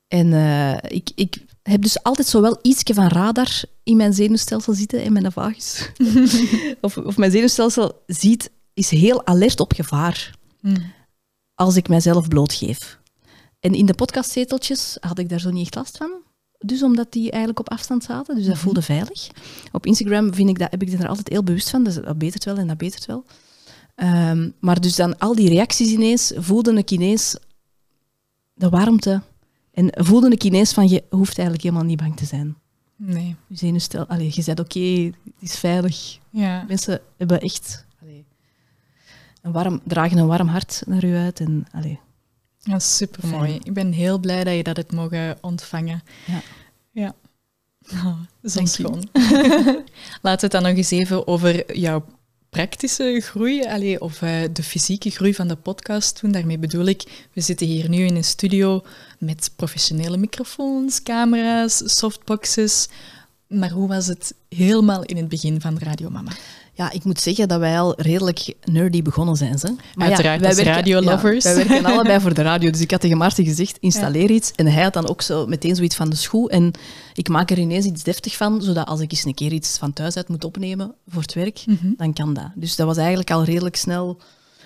[0.09, 4.75] En eh, ik, ik heb dus altijd zo wel ietsje van radar in mijn zenuwstelsel
[4.75, 5.91] zitten, in mijn vagus.
[6.81, 10.93] of, of mijn zenuwstelsel ziet, is heel alert op gevaar Mm.
[11.55, 12.99] als ik mijzelf blootgeef.
[13.61, 16.11] En in de podcastzeteltjes had ik daar zo niet echt last van.
[16.67, 19.29] Dus omdat die eigenlijk op afstand zaten, dus dat voelde veilig.
[19.73, 22.45] Op Instagram vind ik dat, heb ik er altijd heel bewust van, dus dat betert
[22.45, 23.25] wel en dat betert wel.
[23.95, 27.37] Ehm, maar dus dan al die reacties ineens, voelde ik ineens
[28.55, 29.23] de warmte.
[29.73, 32.57] En voelde ik ineens van, je hoeft eigenlijk helemaal niet bang te zijn.
[32.97, 33.37] Nee.
[33.47, 36.19] Je zenuwstel, allee, je zegt oké, het is veilig.
[36.31, 36.65] Ja.
[36.69, 38.25] Mensen hebben echt allee,
[39.43, 41.41] een warm, dragen een warm hart naar u uit.
[41.41, 42.01] En, allee,
[42.67, 43.59] Ja, super mooi.
[43.63, 46.03] Ik ben heel blij dat je dat hebt mogen ontvangen.
[46.27, 46.43] Ja.
[46.91, 47.15] Ja.
[47.93, 49.09] Oh, zo schoon.
[50.23, 52.05] Laten we het dan nog eens even over jouw
[52.51, 56.33] praktische groei, allee, of eh, de fysieke groei van de podcast doen.
[56.33, 58.85] Daarmee bedoel ik, we zitten hier nu in een studio
[59.19, 62.89] met professionele microfoons, camera's, softboxes.
[63.47, 66.33] Maar hoe was het helemaal in het begin van Radio Mama?
[66.77, 69.59] Ja, ik moet zeggen dat wij al redelijk nerdy begonnen zijn.
[69.59, 69.75] Ze.
[69.95, 71.45] Maar Uiteraard, wij werken- radiolovers.
[71.45, 72.71] ja, wij werken allebei voor de radio.
[72.71, 74.53] Dus ik had tegen Maarten gezegd, installeer iets.
[74.53, 76.51] En hij had dan ook zo meteen zoiets van de schoe.
[76.51, 76.73] En
[77.15, 79.93] ik maak er ineens iets deftig van, zodat als ik eens een keer iets van
[79.93, 81.87] thuis uit moet opnemen voor het werk, Mhm.
[81.97, 82.49] dan kan dat.
[82.55, 84.19] Dus dat was eigenlijk al redelijk snel...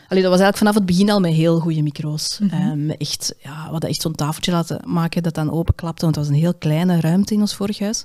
[0.09, 2.39] Allee, dat was eigenlijk vanaf het begin al met heel goede micro's.
[2.43, 2.55] Mhm.
[2.55, 6.25] Ehm, echt, ja, we hadden echt zo'n tafeltje laten maken dat dan openklapte, want het
[6.25, 8.05] was een heel kleine ruimte in ons vorig huis.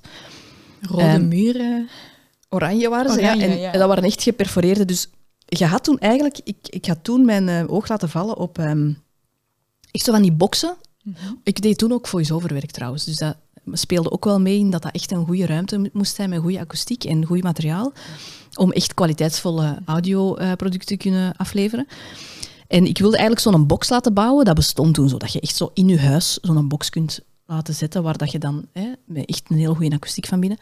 [0.82, 1.90] Rode Ehm, muren.
[2.50, 3.52] Oranje waren ze, Oranje, ja.
[3.54, 3.72] En, ja.
[3.72, 4.86] en dat waren echt geperforeerde.
[4.86, 5.10] Dus
[5.46, 6.40] je had toen eigenlijk...
[6.44, 8.58] Ik, ik had toen mijn eh, oog laten vallen op...
[8.58, 8.92] ehm
[9.92, 10.76] echt zo van die boxen.
[11.04, 11.34] Mhm.
[11.44, 13.04] Ik deed toen ook voice-over werk trouwens.
[13.04, 13.36] Dus dat
[13.72, 16.40] speelde ook wel mee in dat dat echt een goede ruimte mo- moest zijn met
[16.40, 17.94] goede akoestiek en goed materiaal.
[18.56, 21.88] Om echt kwaliteitsvolle audioproducten te kunnen afleveren.
[22.68, 24.46] En ik wilde eigenlijk zo'n box laten bouwen.
[24.46, 27.74] Dat bestond toen zo, dat je echt zo in je huis zo'n box kunt laten
[27.74, 30.58] zetten, waar dat je dan hè, met echt een heel goede akoestiek van binnen.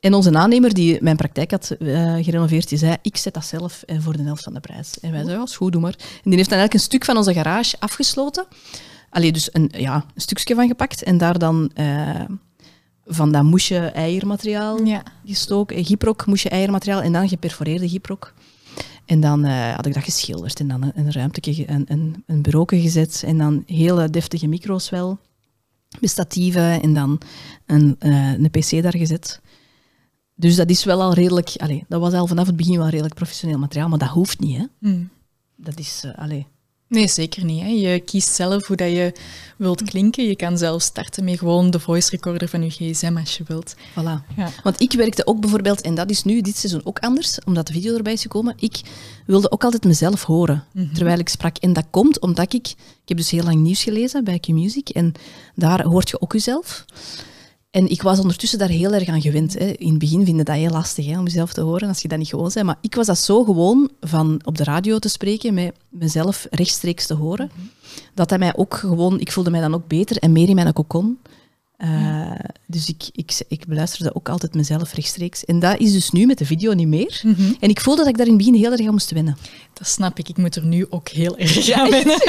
[0.00, 3.82] En onze aannemer, die mijn praktijk had eh, gerenoveerd, die zei, ik zet dat zelf
[3.82, 5.00] eh, voor de helft van de prijs.
[5.00, 5.94] En wij zeiden, ja, is goed, doe maar.
[5.98, 8.46] En die heeft dan eigenlijk een stuk van onze garage afgesloten.
[9.10, 11.02] Allee, dus een, ja, een stukje van gepakt.
[11.02, 12.20] En daar dan eh,
[13.04, 15.02] van dat moesje eiermateriaal Ja.
[15.24, 15.84] gestoken.
[15.84, 17.02] Gyprok, moesje eiermateriaal.
[17.02, 18.34] En dan geperforeerde gyprok.
[19.04, 20.60] En dan had ik dat geschilderd.
[20.60, 23.22] En dan een, een ruimtje, ge- een, een, een bureauke gezet.
[23.26, 25.18] En dan hele deftige micro's wel.
[26.00, 26.82] Met statieven.
[26.82, 27.20] En dan
[27.66, 29.40] een, een pc daar gezet.
[30.36, 31.52] Dus dat is wel al redelijk...
[31.88, 33.88] Dat was al vanaf het begin wel redelijk professioneel materiaal.
[33.88, 34.64] Maar dat hoeft niet, hè.
[34.80, 35.02] Hm.
[35.56, 36.04] Dat is...
[36.16, 36.46] allee.
[36.88, 37.60] Nee, zeker niet.
[37.60, 37.68] Hè.
[37.68, 39.12] Je kiest zelf hoe dat je
[39.56, 40.24] wilt klinken.
[40.24, 43.76] Je kan zelf starten met gewoon de voice recorder van je gsm als je wilt.
[43.76, 44.34] Voilà.
[44.36, 44.50] Ja.
[44.62, 47.72] Want ik werkte ook bijvoorbeeld, en dat is nu dit seizoen ook anders, omdat de
[47.72, 48.80] video erbij is gekomen, ik
[49.26, 51.56] wilde ook altijd mezelf horen terwijl ik sprak.
[51.56, 55.12] En dat komt omdat ik, ik heb dus heel lang nieuws gelezen bij Q-Music, en
[55.54, 56.84] daar hoort je ook jezelf.
[57.70, 59.58] En ik was ondertussen daar heel erg aan gewend.
[59.58, 59.66] Hè.
[59.66, 62.08] In het begin vind je dat heel lastig hè, om jezelf te horen als je
[62.08, 62.66] dat niet gewoon bent.
[62.66, 67.06] Maar ik was dat zo gewoon van op de radio te spreken, met mezelf rechtstreeks
[67.06, 67.50] te horen,
[68.14, 70.72] dat dat mij ook gewoon, ik voelde mij dan ook beter en meer in mijn
[71.76, 72.32] Eh,
[72.66, 75.44] Dus ik, ik, ik beluisterde ook altijd mezelf rechtstreeks.
[75.44, 77.22] En dat is dus nu met de video niet meer.
[77.60, 79.36] En ik voelde dat ik daar in het begin heel erg aan moest wennen.
[79.72, 80.28] Dat snap ik.
[80.28, 82.20] Ik moet er nu ook heel erg aan wennen.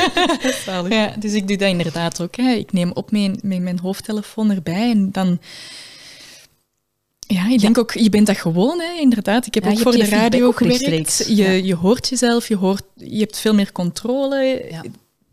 [0.90, 2.36] Ja, dus ik doe dat inderdaad ook.
[2.36, 2.52] Hè.
[2.52, 5.40] Ik neem op mijn, met mijn hoofdtelefoon erbij en dan...
[7.28, 9.46] Ja, ik denk ook, je bent dat gewoon, hè, inderdaad.
[9.46, 11.26] Ik heb Ja, ook voor de radio gewerkt.
[11.28, 14.66] Je, je hoort jezelf, je, hoort, je hebt veel meer controle.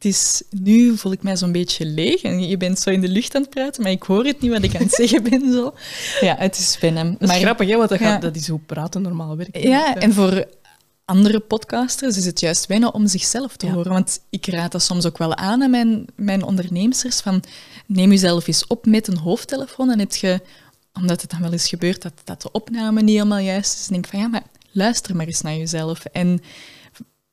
[0.04, 3.08] Het is, nu voel ik mij zo'n beetje leeg en je bent zo in de
[3.08, 5.52] lucht aan het praten, maar ik hoor het niet wat ik aan het zeggen ben.
[5.52, 5.74] Zo.
[6.20, 6.78] Ja, het is.
[6.80, 8.06] Dat is grappig, hè, want dat, Ja.
[8.12, 9.58] gaat, dat is hoe praten normaal werkt.
[9.62, 10.44] Ja, en voor
[11.04, 13.72] andere podcasters is het juist wennen om zichzelf te Ja.
[13.72, 13.92] horen.
[13.92, 17.02] Want ik raad dat soms ook wel aan aan mijn, mijn ondernemers.
[17.22, 17.42] Van,
[17.86, 19.90] neem jezelf eens op met een hoofdtelefoon.
[19.90, 20.40] En heb je,
[20.94, 24.04] omdat het dan wel eens gebeurt dat, dat de opname niet helemaal juist is, denk
[24.04, 26.04] ik van ja, maar luister maar eens naar jezelf.
[26.04, 26.40] En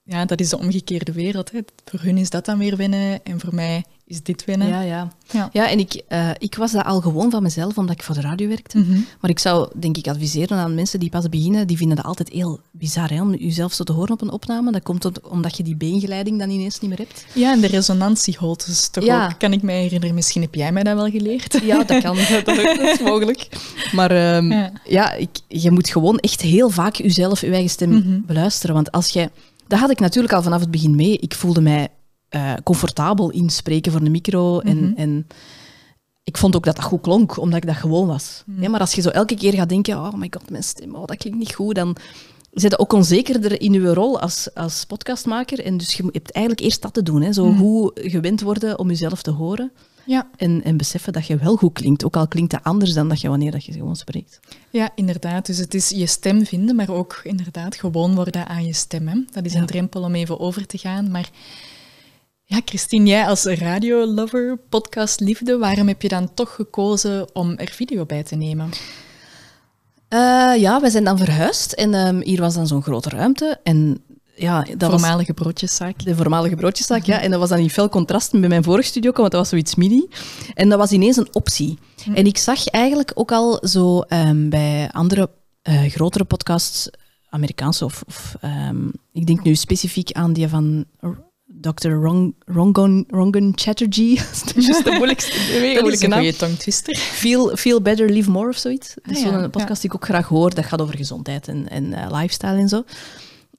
[0.03, 1.51] ja, dat is de omgekeerde wereld.
[1.51, 1.59] Hè.
[1.85, 4.67] Voor hun is dat dan weer winnen en voor mij is dit winnen.
[4.67, 5.11] Ja, ja.
[5.31, 5.49] Ja.
[5.53, 8.21] ja en ik, eh, ik was dat al gewoon van mezelf, omdat ik voor de
[8.21, 8.77] radio werkte.
[8.77, 8.99] Mhm.
[9.19, 12.29] Maar ik zou, denk ik, adviseren aan mensen die pas beginnen, die vinden dat altijd
[12.29, 14.71] heel bizar, hè, om jezelf zo te horen op een opname.
[14.71, 17.25] Dat komt om- omdat je die beengeleiding dan ineens niet meer hebt.
[17.33, 19.25] Ja, en de resonantieholtes toch Ja.
[19.25, 20.15] ook, kan ik mij herinneren.
[20.15, 21.59] Misschien heb jij mij dat wel geleerd.
[21.63, 22.15] Ja, dat kan.
[22.45, 23.47] dat, dat is mogelijk.
[23.91, 24.71] Maar ehm, Ja.
[24.85, 28.19] ja, ik, je moet gewoon echt heel vaak jezelf, je eigen stem Mhm.
[28.25, 28.75] beluisteren.
[28.75, 29.29] Want als je...
[29.71, 31.17] Dat had ik natuurlijk al vanaf het begin mee.
[31.17, 31.88] Ik voelde mij
[32.29, 34.60] eh, comfortabel inspreken voor de micro.
[34.60, 34.93] En, Mhm.
[34.95, 35.27] en
[36.23, 38.43] ik vond ook dat dat goed klonk, omdat ik dat gewoon was.
[38.45, 38.62] Mhm.
[38.62, 41.05] Ja, maar als je zo elke keer gaat denken, oh my god, mijn stem, oh,
[41.05, 41.95] dat klinkt niet goed, dan
[42.51, 45.60] zit je ook onzekerder in je rol als, als podcastmaker.
[45.65, 47.21] En dus je hebt eigenlijk eerst dat te doen.
[47.21, 47.34] Hè.
[47.34, 47.57] Zo Mhm.
[47.60, 49.71] hoe gewend worden om jezelf te horen.
[50.05, 50.27] Ja.
[50.37, 52.05] En, en beseffen dat je wel goed klinkt.
[52.05, 54.39] Ook al klinkt dat anders dan dat je wanneer dat je gewoon spreekt.
[54.69, 55.45] Ja, inderdaad.
[55.45, 59.07] Dus het is je stem vinden, maar ook inderdaad gewoon worden aan je stem.
[59.07, 59.23] Hè.
[59.31, 59.59] Dat is Ja.
[59.59, 61.11] een drempel om even over te gaan.
[61.11, 61.29] Maar
[62.45, 68.05] ja, Christine, jij als radiolover, podcastliefde, waarom heb je dan toch gekozen om er video
[68.05, 68.69] bij te nemen?
[70.07, 71.71] Eh, ja, wij zijn dan verhuisd.
[71.71, 73.59] En ehm, hier was dan zo'n grote ruimte.
[73.63, 74.03] En
[74.35, 76.03] ja, dat Voormalige broodjeszaak.
[76.05, 77.03] de voormalige broodjeszaak.
[77.03, 77.21] Ja.
[77.21, 79.75] En dat was dan in fel contrast met mijn vorige studio, want dat was zoiets
[79.75, 80.07] mini.
[80.53, 81.77] En dat was ineens een optie.
[82.13, 85.29] En ik zag eigenlijk ook al zo ehm, bij andere
[85.61, 86.89] eh, grotere podcasts,
[87.29, 88.03] Amerikaanse of...
[88.07, 90.85] of ehm, ik denk nu specifiek aan die van
[91.61, 91.89] Dr.
[91.89, 94.15] Rong, Rongon, Rongan Chatterjee.
[94.45, 96.95] dat is de moeilijkste, de Dat is een goede tongtwister.
[96.95, 98.93] Feel, Feel Better, Live More of zoiets.
[99.01, 100.53] Dat is Ah, ja, zo'n podcast die ik ook graag hoor.
[100.53, 102.83] Dat gaat over gezondheid en, en eh, lifestyle en zo.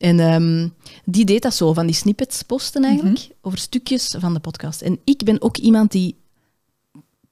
[0.03, 0.69] En ehm,
[1.05, 4.81] die deed dat zo, van die snippets posten eigenlijk, over stukjes van de podcast.
[4.81, 6.17] En ik ben ook iemand die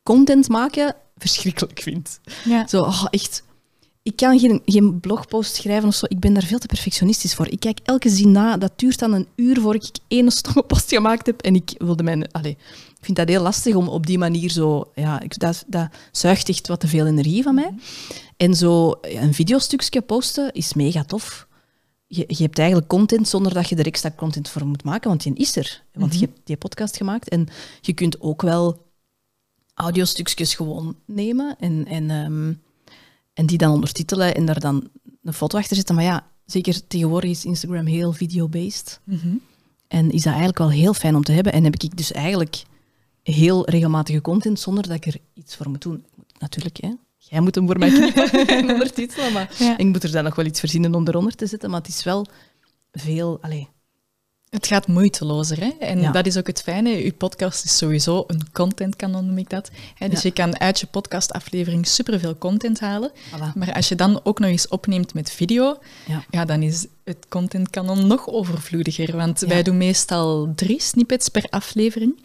[0.03, 2.21] content maken verschrikkelijk vindt.
[2.45, 2.67] Ja.
[2.67, 3.43] Zo, oh, echt.
[4.03, 6.07] Ik kan geen, geen blogpost schrijven of zo.
[6.09, 7.49] Ik ben daar veel te perfectionistisch voor.
[7.49, 8.57] Ik kijk elke zin na.
[8.57, 11.41] Dat duurt dan een uur voor ik één stomme post gemaakt heb.
[11.41, 12.33] En ik wilde mijn...
[12.33, 12.57] Allee,
[12.99, 14.91] ik vind dat heel lastig om op die manier zo...
[14.95, 17.75] Ja, ik, dat, dat zuigt echt wat te veel energie van mij.
[18.37, 21.49] En zo een videostukje posten is mega tof.
[22.13, 25.23] Je, je hebt eigenlijk content zonder dat je er extra content voor moet maken, want
[25.23, 25.83] die is er.
[25.93, 27.29] Want je hebt die podcast gemaakt.
[27.29, 27.49] En
[27.81, 28.93] je kunt ook wel
[29.75, 32.53] audiostukjes gewoon nemen en, en, ehm,
[33.33, 34.91] en die dan ondertitelen en daar dan
[35.23, 35.95] een foto achter zetten.
[35.95, 39.01] Maar ja, zeker tegenwoordig is Instagram heel video-based.
[39.05, 39.35] Mhm.
[39.89, 41.53] En is dat eigenlijk wel heel fijn om te hebben.
[41.53, 42.63] En heb ik dus eigenlijk
[43.23, 46.05] heel regelmatige content zonder dat ik er iets voor moet doen.
[46.39, 46.93] Natuurlijk, hè.
[47.31, 49.79] Jij moet hem voor mij knippen en ondertitelen, maar Ja.
[49.79, 51.71] ik moet er dan nog wel iets verzinnen om eronder te zetten.
[51.71, 52.27] Maar het is wel
[52.93, 53.39] veel...
[53.41, 53.69] Allee,
[54.51, 55.61] Het gaat moeitelozer.
[55.61, 55.69] Hè?
[55.81, 56.13] En Ja.
[56.13, 57.05] dat is ook het fijne.
[57.05, 59.71] Je podcast is sowieso een contentkanon, noem ik dat.
[59.95, 60.09] Hè?
[60.09, 60.29] Dus Ja.
[60.29, 63.11] je kan uit je podcastaflevering superveel content halen.
[63.13, 63.53] voilà.
[63.55, 66.25] Maar als je dan ook nog eens opneemt met video, Ja.
[66.31, 69.17] ja, dan is het contentkanon nog overvloediger.
[69.17, 72.23] Want wij doen meestal drie snippets per aflevering.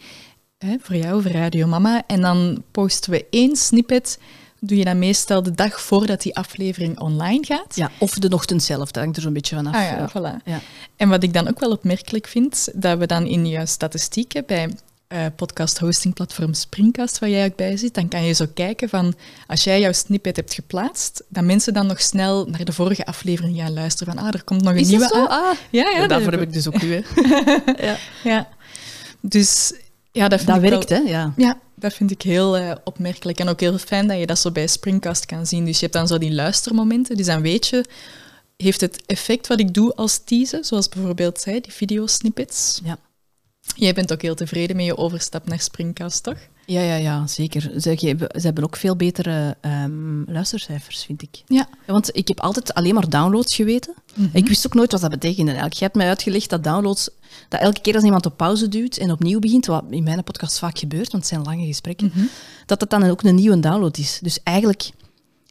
[0.58, 2.02] Hè, voor jou, voor Radio Mama.
[2.06, 4.18] En dan posten we één snippet.
[4.66, 7.76] Doe je dan meestal de dag voordat die aflevering online gaat.
[7.76, 9.74] Ja, of de ochtend zelf, dat hangt er zo'n beetje vanaf.
[9.74, 10.10] Ah ja, ja.
[10.10, 10.44] voilà.
[10.44, 10.60] Ja.
[10.96, 14.70] En wat ik dan ook wel opmerkelijk vind, dat we dan in je statistieken bij
[15.06, 18.88] eh podcast hosting platform Springcast, waar jij ook bij zit, dan kan je zo kijken
[18.88, 19.14] van,
[19.46, 23.56] als jij jouw snippet hebt geplaatst, dat mensen dan nog snel naar de vorige aflevering
[23.56, 25.28] gaan luisteren van, ah, er komt nog een Is nieuwe dat.
[25.28, 27.00] Ah, Ja, ja, ja, daarvoor dat, heb ik dus ook hè.
[27.86, 27.96] ja.
[28.24, 28.48] ja.
[29.20, 29.72] Dus
[30.16, 31.10] ja, dat vind Dat ik werkt, wel, hè?
[31.10, 31.32] Ja.
[31.36, 34.50] Ja, dat vind ik heel eh, opmerkelijk en ook heel fijn dat je dat zo
[34.50, 35.64] bij Springcast kan zien.
[35.64, 37.84] Dus je hebt dan zo die luistermomenten, dus dan weet je,
[38.56, 42.80] heeft het effect wat ik doe als teaser, zoals bijvoorbeeld hè, die videosnippets.
[42.84, 42.98] Ja.
[43.76, 46.38] Jij bent ook heel tevreden met je overstap naar Springcast, toch?
[46.66, 47.60] Ja, ja, ja, zeker.
[47.60, 51.42] Ze, ze hebben ook veel betere ehm, luistercijfers, vind ik.
[51.46, 51.68] Ja.
[51.86, 53.94] Want ik heb altijd alleen maar downloads geweten.
[54.32, 55.50] Ik wist ook nooit wat dat betekende.
[55.50, 55.78] Eigenlijk.
[55.78, 57.10] Je hebt mij uitgelegd dat downloads,
[57.48, 60.58] dat elke keer als iemand op pauze duwt en opnieuw begint, wat in mijn podcast
[60.58, 62.12] vaak gebeurt, want het zijn lange gesprekken,
[62.66, 64.18] dat dat dan ook een nieuwe download is.
[64.22, 64.90] Dus eigenlijk,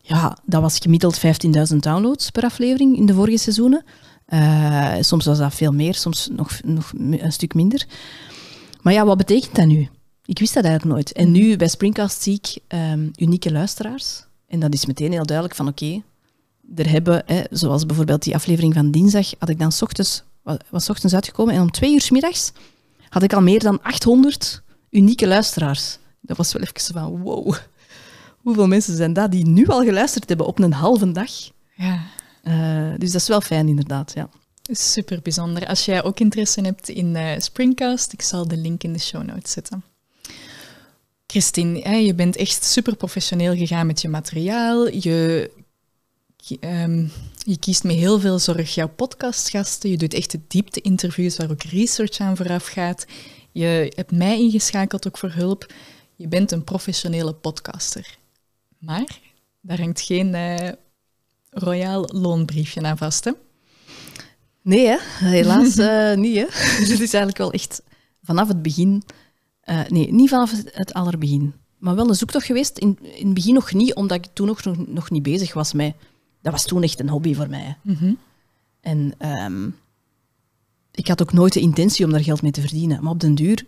[0.01, 3.83] ja, dat was gemiddeld 15.000 downloads per aflevering in de vorige seizoenen.
[4.25, 7.85] Eh, soms was dat veel meer, soms nog, nog een stuk minder.
[8.81, 9.89] Maar ja, wat betekent dat nu?
[10.25, 11.11] Ik wist dat eigenlijk nooit.
[11.11, 14.23] En nu bij Springcast zie ik ehm, unieke luisteraars.
[14.47, 16.01] En dat is meteen heel duidelijk van oké,
[16.75, 20.57] er hebben, hè, zoals bijvoorbeeld die aflevering van dinsdag, had ik dan 's ochtends, wa-
[20.69, 22.51] was 's ochtends uitgekomen en om twee uur 's middags
[23.09, 25.97] had ik al meer dan 800 unieke luisteraars.
[26.21, 27.55] Dat was wel even van wow,
[28.37, 31.29] hoeveel mensen zijn dat die nu al geluisterd hebben op een halve dag?
[31.75, 32.01] Ja.
[32.43, 34.29] Eh, dus dat is wel fijn inderdaad, ja.
[34.61, 35.67] Super bijzonder.
[35.67, 39.23] Als jij ook interesse hebt in uh, Springcast, ik zal de link in de show
[39.23, 39.83] notes zetten.
[41.27, 44.87] Christine, je bent echt super professioneel gegaan met je materiaal.
[44.87, 45.51] Je,
[46.59, 49.89] um, je kiest met heel veel zorg jouw podcastgasten.
[49.89, 53.05] Je doet echt diepte-interviews waar ook research aan vooraf gaat.
[53.51, 55.73] Je hebt mij ingeschakeld ook voor hulp.
[56.15, 58.17] Je bent een professionele podcaster.
[58.77, 59.19] Maar
[59.61, 60.69] daar hangt geen uh,
[61.49, 63.31] royaal loonbriefje aan vast, hè?
[64.61, 64.97] Nee, hè?
[65.27, 66.35] helaas uh, niet.
[66.35, 66.45] Hè?
[66.51, 67.81] Het is eigenlijk wel echt
[68.21, 69.03] vanaf het begin...
[69.65, 71.53] Uh, nee, niet vanaf het allerbegin.
[71.77, 72.77] Maar wel een zoektocht geweest.
[72.77, 75.73] In, in het begin nog niet, omdat ik toen nog, nog, nog niet bezig was
[75.73, 75.95] met...
[76.41, 77.77] Dat was toen echt een hobby voor mij.
[77.81, 78.17] Mm -hmm.
[78.81, 79.75] En um,
[80.91, 83.03] ik had ook nooit de intentie om daar geld mee te verdienen.
[83.03, 83.65] Maar op den duur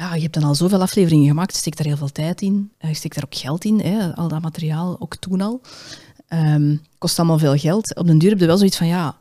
[0.00, 2.72] ja, je hebt dan al zoveel afleveringen gemaakt, je steekt daar heel veel tijd in.
[2.78, 5.60] Je steekt daar ook geld in, hè, al dat materiaal, ook toen al.
[6.28, 7.94] Um, kost allemaal veel geld.
[7.96, 9.18] Op den duur heb je wel zoiets van, ja,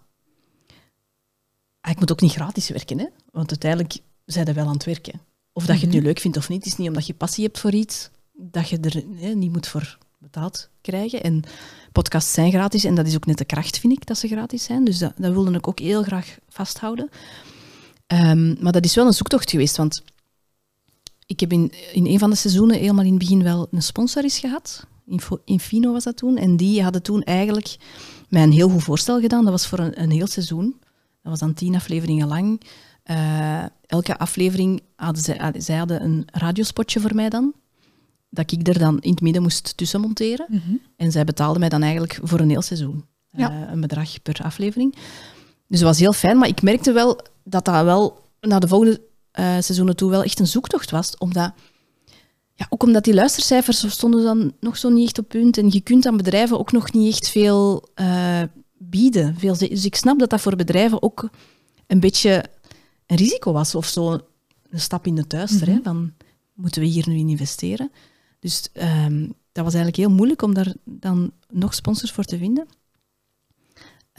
[1.89, 3.05] ik moet ook niet gratis werken, hè?
[3.31, 5.19] want uiteindelijk zijn je wel aan het werken.
[5.59, 6.07] Of dat je het nu mhm.
[6.07, 9.03] leuk vindt of niet, is niet omdat je passie hebt voor iets, dat je er
[9.15, 11.23] hè, niet moet voor betaald krijgen.
[11.23, 11.43] En
[11.91, 14.63] podcasts zijn gratis en dat is ook net de kracht, vind ik, dat ze gratis
[14.63, 14.83] zijn.
[14.83, 17.09] Dus dat, dat wilde ik ook heel graag vasthouden.
[18.07, 20.03] Um, maar dat is wel een zoektocht geweest, want
[21.25, 24.23] ik heb in, in een van de seizoenen helemaal in het begin wel een sponsor
[24.23, 24.87] is gehad.
[25.05, 26.37] Info, Infino was dat toen.
[26.37, 27.77] En die hadden toen eigenlijk
[28.29, 29.43] mij een heel goed voorstel gedaan.
[29.43, 30.75] Dat was voor een, een heel seizoen.
[31.21, 32.61] Dat was dan tien afleveringen lang.
[33.09, 37.53] Uh, elke aflevering hadden zij, zij hadden een radiospotje voor mij dan.
[38.29, 40.45] Dat ik er dan in het midden moest tussen monteren.
[40.49, 40.75] Mhm.
[40.95, 43.05] En zij betaalden mij dan eigenlijk voor een heel seizoen.
[43.31, 43.51] Ja.
[43.51, 44.95] Uh, een bedrag per aflevering.
[45.67, 46.37] Dus dat was heel fijn.
[46.37, 49.01] Maar ik merkte wel dat dat wel na de volgende
[49.39, 51.17] uh, seizoenen toe wel echt een zoektocht was.
[51.17, 51.51] Omdat,
[52.53, 55.57] ja, ook omdat die luistercijfers stonden dan nog zo niet echt op punt.
[55.57, 57.89] En je kunt aan bedrijven ook nog niet echt veel
[58.77, 59.35] bieden.
[59.37, 61.29] Veel, dus ik snap dat dat voor bedrijven ook
[61.87, 62.43] een beetje
[63.09, 63.75] een risico was.
[63.75, 64.19] Of zo
[64.69, 65.67] een stap in de duister.
[65.67, 65.83] hè, mhm.
[65.83, 66.13] van,
[66.53, 67.91] moeten we hier nu in investeren?
[68.39, 72.67] Dus um, dat was eigenlijk heel moeilijk om daar dan nog sponsors voor te vinden.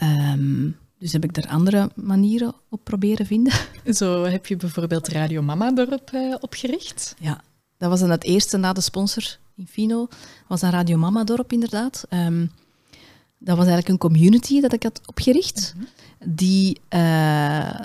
[0.01, 3.53] Um, dus heb ik er andere manieren op proberen vinden.
[3.99, 7.15] Zo heb je bijvoorbeeld Radio Mama Dorp uh, opgericht?
[7.19, 7.41] Ja,
[7.77, 10.07] dat was dan het eerste na de sponsor Infino.
[10.47, 12.05] was dan Radio Mama Dorp inderdaad.
[12.09, 12.51] Um,
[13.37, 15.73] dat was eigenlijk een community dat ik had opgericht.
[15.75, 15.85] Mhm.
[16.35, 17.79] Die, uh,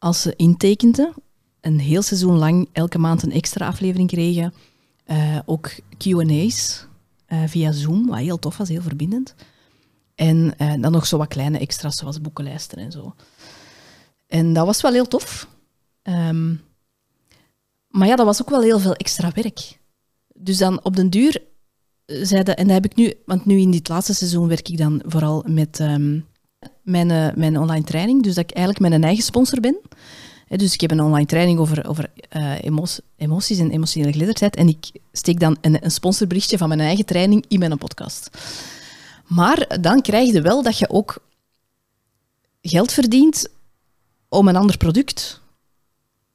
[0.00, 1.14] als ze intekenden,
[1.60, 4.54] een heel seizoen lang elke maand een extra aflevering kregen.
[5.06, 6.86] Uh, ook Q&A's
[7.46, 9.34] via Zoom, wat heel tof was, heel verbindend.
[10.14, 13.14] En uh, dan nog zo wat kleine extra's, zoals boekenlijsten en zo.
[14.26, 15.48] En dat was wel heel tof.
[16.02, 16.60] Um,
[17.88, 19.78] maar ja, dat was ook wel heel veel extra werk.
[20.34, 21.42] Dus dan op den duur
[22.04, 24.78] eh, zeiden, en dat heb ik nu, want nu in dit laatste seizoen werk ik
[24.78, 26.26] dan vooral met um,
[26.82, 29.76] mijn, uh, mijn online training, dus dat ik eigenlijk mijn eigen sponsor ben.
[30.48, 34.90] dus ik heb een online training over, over uh, emoties en emotionele geletterdheid en ik
[35.12, 38.30] steek dan een, een sponsorberichtje van mijn eigen training in mijn podcast.
[39.26, 41.22] Maar dan krijg je wel dat je ook
[42.62, 43.48] geld verdient
[44.28, 45.39] om een ander product.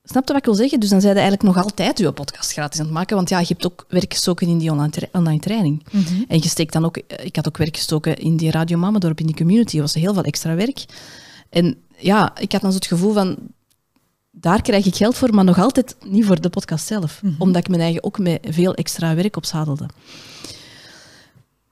[0.08, 0.80] Snap je wat ik wil zeggen?
[0.80, 3.40] Dus dan zijn je eigenlijk nog altijd je podcast gratis aan het maken, want ja,
[3.40, 4.72] je hebt ook werk gestoken in die
[5.12, 5.84] online, training.
[5.92, 6.24] Mhm.
[6.28, 9.20] En je steekt dan ook, ik had ook werk gestoken in die Radio Mama Dorp,
[9.20, 9.78] in die community.
[9.78, 10.86] Dat was heel veel extra werk.
[11.50, 13.38] En ja, ik had dan zo het gevoel van,
[14.32, 17.22] daar krijg ik geld voor, maar nog altijd niet voor de podcast zelf.
[17.22, 17.34] Mhm.
[17.38, 19.86] Omdat ik mijn eigen ook met veel extra werk opzadelde.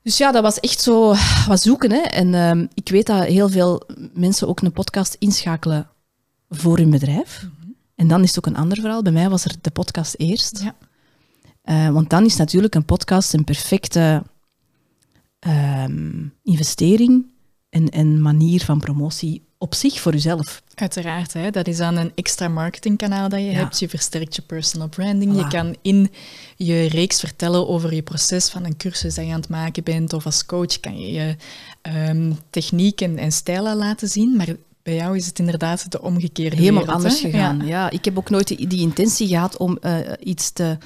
[0.02, 1.16] Dus ja, dat was echt zo
[1.48, 1.92] wat zoeken.
[1.92, 2.02] Hè.
[2.02, 5.88] En uh, ik weet dat heel veel mensen ook een podcast inschakelen
[6.50, 7.42] voor hun bedrijf.
[7.44, 7.63] Mhm.
[8.04, 9.02] En dan is het ook een ander verhaal.
[9.02, 10.64] Bij mij was er de podcast eerst.
[10.64, 10.76] Ja.
[11.66, 14.24] Uh, want dan is natuurlijk een podcast een perfecte
[15.48, 17.26] um, investering
[17.70, 20.64] en, en manier van promotie op zich voor jezelf.
[20.76, 21.50] Uiteraard, hè?
[21.50, 23.80] dat is dan een extra marketingkanaal dat je hebt.
[23.80, 25.36] Je versterkt je personal branding.
[25.36, 26.12] Je kan in
[26.56, 30.14] je reeks vertellen over je proces van een cursus dat je aan het maken bent.
[30.14, 31.36] Of als coach kan je je
[32.10, 34.36] um, technieken en stijlen laten zien.
[34.36, 37.66] Maar bij jou is het inderdaad de omgekeerde Helemaal anders gegaan.
[37.66, 37.90] Ja.
[37.90, 40.78] ik heb ook nooit die, intentie gehad om uh, iets te...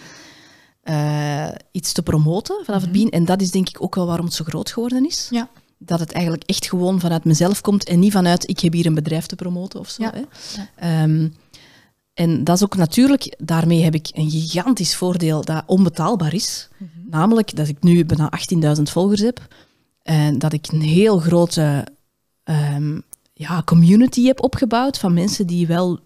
[0.84, 2.92] Uh, iets te promoten vanaf het mhm.
[2.92, 3.10] begin.
[3.10, 5.28] En dat is denk ik ook wel waarom het zo groot geworden is.
[5.32, 8.86] Ja dat het eigenlijk echt gewoon vanuit mezelf komt en niet vanuit ik heb hier
[8.86, 10.04] een bedrijf te promoten of zo.
[10.04, 10.22] Hè.
[10.76, 11.30] Ehm,
[12.14, 16.68] en dat is ook natuurlijk, daarmee heb ik een gigantisch voordeel dat onbetaalbaar is.
[16.78, 16.90] Mhm.
[17.10, 19.48] Namelijk dat ik nu bijna 18.000 volgers heb
[20.02, 21.88] en dat ik een heel grote
[22.44, 23.04] um,
[23.38, 26.00] ja, community heb opgebouwd van mensen die wel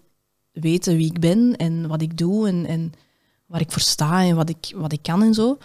[0.52, 2.92] weten wie ik ben en wat ik doe en, en
[3.46, 5.58] waar ik voor sta en wat ik, wat ik kan en zo.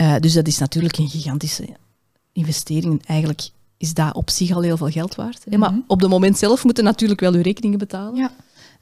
[0.00, 1.68] Uh, dus dat is natuurlijk een gigantische
[2.32, 5.44] investeringen eigenlijk is dat op zich al heel veel geld waard.
[5.48, 5.58] hè.
[5.58, 5.80] Maar Mhm.
[5.86, 8.14] op het moment zelf moeten natuurlijk wel uw rekeningen betalen.
[8.16, 8.30] Ja.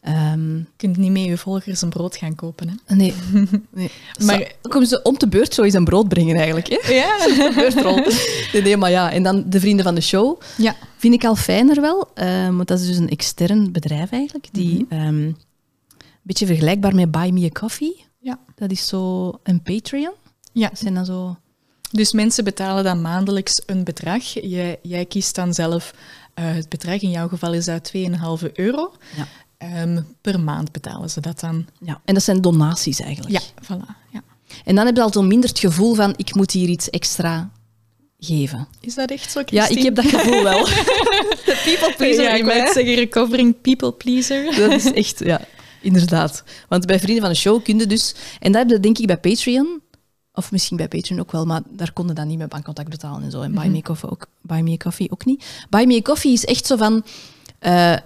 [0.00, 2.68] Ehm, Je kunt niet met je volgers een brood gaan kopen.
[2.86, 2.94] Hè?
[2.94, 3.14] nee.
[3.70, 3.90] nee.
[4.24, 6.66] Maar- komen ze om de beurt zo eens een brood brengen eigenlijk.
[6.68, 6.92] Hè?
[6.94, 7.16] Ja.
[7.54, 7.96] Beurtrol.
[8.52, 9.12] Nee, nee, maar ja.
[9.12, 10.40] En dan de vrienden van de show.
[10.56, 10.76] ja.
[10.96, 14.86] Vind ik al fijner wel, ehm, want dat is dus een extern bedrijf eigenlijk, die
[14.88, 15.00] Mhm.
[15.00, 15.36] ehm, een
[16.22, 18.04] beetje vergelijkbaar met Buy Me a Coffee.
[18.18, 18.38] Ja.
[18.54, 20.12] Dat is zo een Patreon.
[20.52, 20.68] ja.
[20.68, 21.36] Dat zijn dan zo...
[21.90, 24.22] Dus mensen betalen dan maandelijks een bedrag.
[24.24, 25.94] Jij, jij kiest dan zelf
[26.34, 27.00] eh, het bedrag.
[27.00, 28.92] In jouw geval is dat 2,5 euro.
[29.16, 29.26] Ja.
[29.60, 31.66] Ehm, per maand betalen ze dat dan.
[31.80, 32.00] Ja.
[32.04, 33.32] En dat zijn donaties eigenlijk.
[33.32, 34.10] Ja, voilà.
[34.10, 34.22] Ja.
[34.64, 37.50] En dan heb je al zo minder het gevoel van, ik moet hier iets extra
[38.18, 38.68] geven.
[38.80, 40.64] Is dat echt zo, Ja, ik heb dat gevoel wel.
[41.48, 42.72] De people pleaser ja, ik mij.
[42.72, 44.44] zeggen, recovering people pleaser.
[44.60, 45.40] Dat is echt, ja,
[45.80, 46.44] inderdaad.
[46.68, 48.14] Want bij Vrienden van de Show kun je dus...
[48.38, 49.80] En dat heb je denk ik bij Patreon,
[50.34, 53.30] of misschien bij Patreon ook wel, maar daar konden dan niet met bankcontact betalen en
[53.30, 53.40] zo.
[53.40, 55.44] En Buy Me a Coffee ook, Buy Me a Coffee ook niet.
[55.70, 57.04] Buy Me a Coffee is echt zo van,
[57.58, 57.96] eh,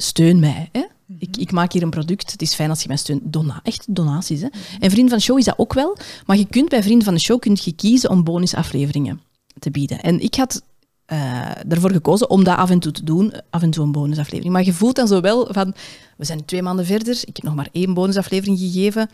[0.00, 0.68] steun mij.
[0.72, 0.82] Hè?
[1.18, 3.20] ik, ik maak hier een product, het is fijn als je mij steunt.
[3.24, 4.40] Dona, echt donaties.
[4.40, 4.48] Hè?
[4.78, 5.96] En Vrienden van de Show is dat ook wel.
[6.26, 9.20] Maar je kunt bij Vrienden van de Show kun je kiezen om bonusafleveringen
[9.58, 10.00] te bieden.
[10.00, 10.62] En ik had
[11.04, 14.52] eh, ervoor gekozen om dat af en toe te doen, af en toe een bonusaflevering.
[14.52, 15.74] Maar je voelt dan zo wel van,
[16.16, 19.10] we zijn twee maanden verder, ik heb nog maar één bonusaflevering gegeven.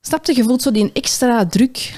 [0.00, 1.94] Snap je, je voelt zo die extra druk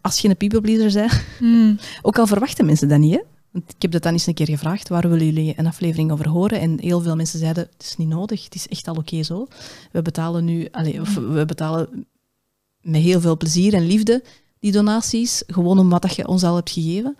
[0.00, 1.22] als je een people pleaser bent.
[1.38, 1.78] Hmm.
[2.02, 3.20] Ook al verwachten mensen dat niet, hè.
[3.52, 6.60] Ik heb dat dan eens een keer gevraagd, waar willen jullie een aflevering over horen?
[6.60, 9.46] En heel veel mensen zeiden, het is niet nodig, het is echt al oké zo.
[9.92, 10.68] We betalen nu,
[11.00, 12.06] of we betalen
[12.80, 14.22] met heel veel plezier en liefde
[14.60, 17.16] die donaties, gewoon om wat dat je ons al hebt gegeven.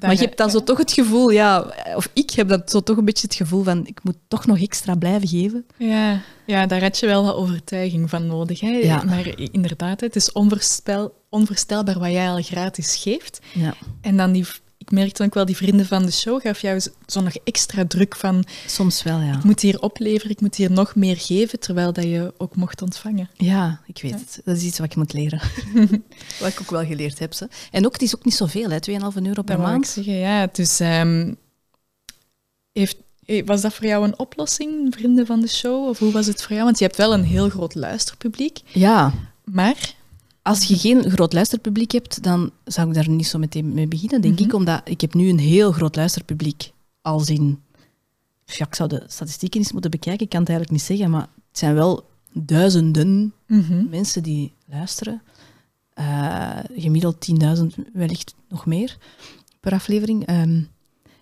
[0.00, 2.96] maar je hebt dan zo toch het gevoel, ja, of ik heb dan zo toch
[2.96, 5.66] een beetje het gevoel van, ik moet toch nog extra blijven geven.
[5.76, 8.60] Ja, ja, daar had je wel wat overtuiging van nodig.
[8.60, 8.68] Hè?
[8.68, 9.02] Ja.
[9.02, 10.32] Maar inderdaad, het is
[11.28, 13.40] onvoorstelbaar wat jij al gratis geeft.
[13.54, 14.46] Ja, En dan die,
[14.86, 18.16] ik merkte ook wel, die vrienden van de show gaf jou zo- nog extra druk
[18.16, 19.36] van soms wel, ja.
[19.36, 22.82] ik moet hier opleveren, ik moet hier nog meer geven, terwijl dat je ook mocht
[22.82, 23.30] ontvangen.
[23.36, 24.40] Ja, ik weet het.
[24.44, 25.40] Dat is iets wat ik moet leren.
[26.40, 27.32] wat ik ook wel geleerd heb.
[27.34, 27.48] Ze.
[27.70, 29.86] En ook, het is ook niet zoveel, hè, 2,5 euro per Dat maand.
[29.86, 30.48] zeggen, ja.
[30.52, 30.78] Dus
[32.72, 35.88] heeft, eh, was dat voor jou een oplossing, vrienden van de show?
[35.88, 36.64] Of hoe was het voor jou?
[36.64, 39.12] Want je hebt wel een heel groot luisterpubliek, Ja,
[39.44, 39.94] maar...
[40.46, 44.20] als je geen groot luisterpubliek hebt, dan zou ik daar niet zo meteen mee beginnen,
[44.20, 44.44] denk Mhm.
[44.48, 44.54] ik.
[44.54, 46.72] Omdat ik heb nu een heel groot luisterpubliek.
[47.02, 47.60] Als in...
[48.44, 51.28] Ja, ik zou de statistieken eens moeten bekijken, ik kan het eigenlijk niet zeggen, maar
[51.48, 53.88] het zijn wel duizenden Mhm.
[53.88, 55.22] mensen die luisteren.
[55.92, 58.96] Eh, gemiddeld 10.000, wellicht nog meer
[59.60, 60.26] per aflevering.
[60.26, 60.62] Ehm,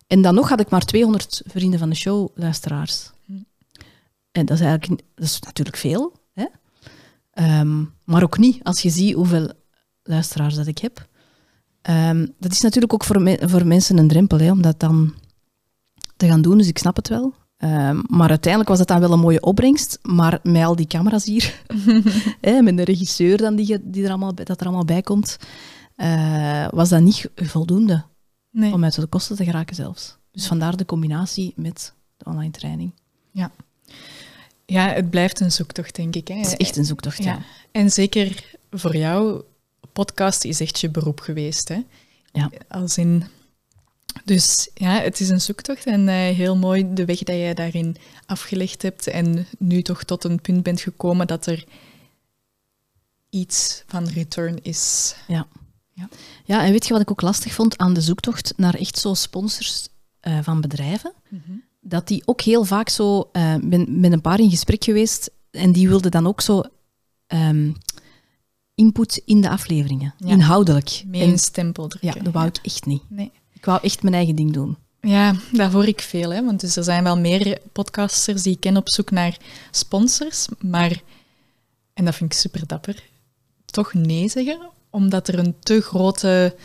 [0.07, 3.11] en dan nog had ik maar 200 vrienden van de show luisteraars.
[3.27, 3.33] Hm.
[4.33, 6.13] En dat is eigenlijk dat is natuurlijk veel,
[7.35, 9.53] Ehm, maar ook niet als je ziet hoeveel
[10.03, 11.09] luisteraars dat ik heb.
[11.83, 15.15] Ehm, dat is natuurlijk ook voor, me- voor mensen een drempel hè, om dat dan
[16.17, 17.35] te gaan doen, dus ik snap het wel.
[17.57, 19.99] Ehm, maar uiteindelijk was het dan wel een mooie opbrengst.
[20.03, 21.63] Maar met al die camera's hier,
[22.41, 25.37] hè, met de regisseur dan die, die er allemaal, bij- dat er allemaal bij komt,
[25.97, 28.05] eh, was dat niet voldoende
[28.51, 28.73] Nee.
[28.73, 30.17] om uit de kosten te geraken zelfs.
[30.31, 32.93] Dus vandaar de combinatie met de online training.
[33.31, 33.51] Ja,
[34.67, 36.29] het blijft een zoektocht, denk ik.
[36.29, 36.35] Hè.
[36.35, 37.33] Het is echt een zoektocht, ja.
[37.33, 37.43] Ja.
[37.73, 39.43] En zeker voor jou,
[39.93, 41.69] podcast is echt je beroep geweest.
[41.69, 41.83] Hè?
[42.33, 42.51] Ja.
[42.69, 43.25] Als in...
[44.25, 47.97] Dus ja, het is een zoektocht en eh, heel mooi de weg dat jij daarin
[48.27, 51.65] afgelegd hebt en nu toch tot een punt bent gekomen dat er
[53.31, 55.15] iets van return is.
[56.45, 59.15] Ja, en weet je wat ik ook lastig vond aan de zoektocht naar echt zo
[59.15, 59.89] sponsors
[60.21, 61.13] eh, van bedrijven?
[61.87, 63.21] Dat die ook heel vaak zo...
[63.61, 66.63] Ik ben met een paar in gesprek geweest en die wilden dan ook zo
[67.27, 67.73] ehm,
[68.75, 70.29] input in de afleveringen, Ja.
[70.29, 71.03] inhoudelijk.
[71.07, 72.25] Meer En- een stempel ja, drukken.
[72.25, 73.03] dat wou ik echt niet.
[73.09, 73.31] Nee.
[73.53, 74.77] Ik wou echt mijn eigen ding doen.
[75.01, 76.31] Ja, daar hoor ik veel.
[76.33, 76.45] Hè?
[76.45, 79.37] Want dus er zijn wel meer podcasters die ik ken op zoek naar
[79.71, 80.47] sponsors.
[80.61, 81.03] Maar,
[81.95, 83.03] en dat vind ik super dapper,
[83.65, 84.59] toch nee zeggen.
[84.91, 86.57] Omdat er een te grote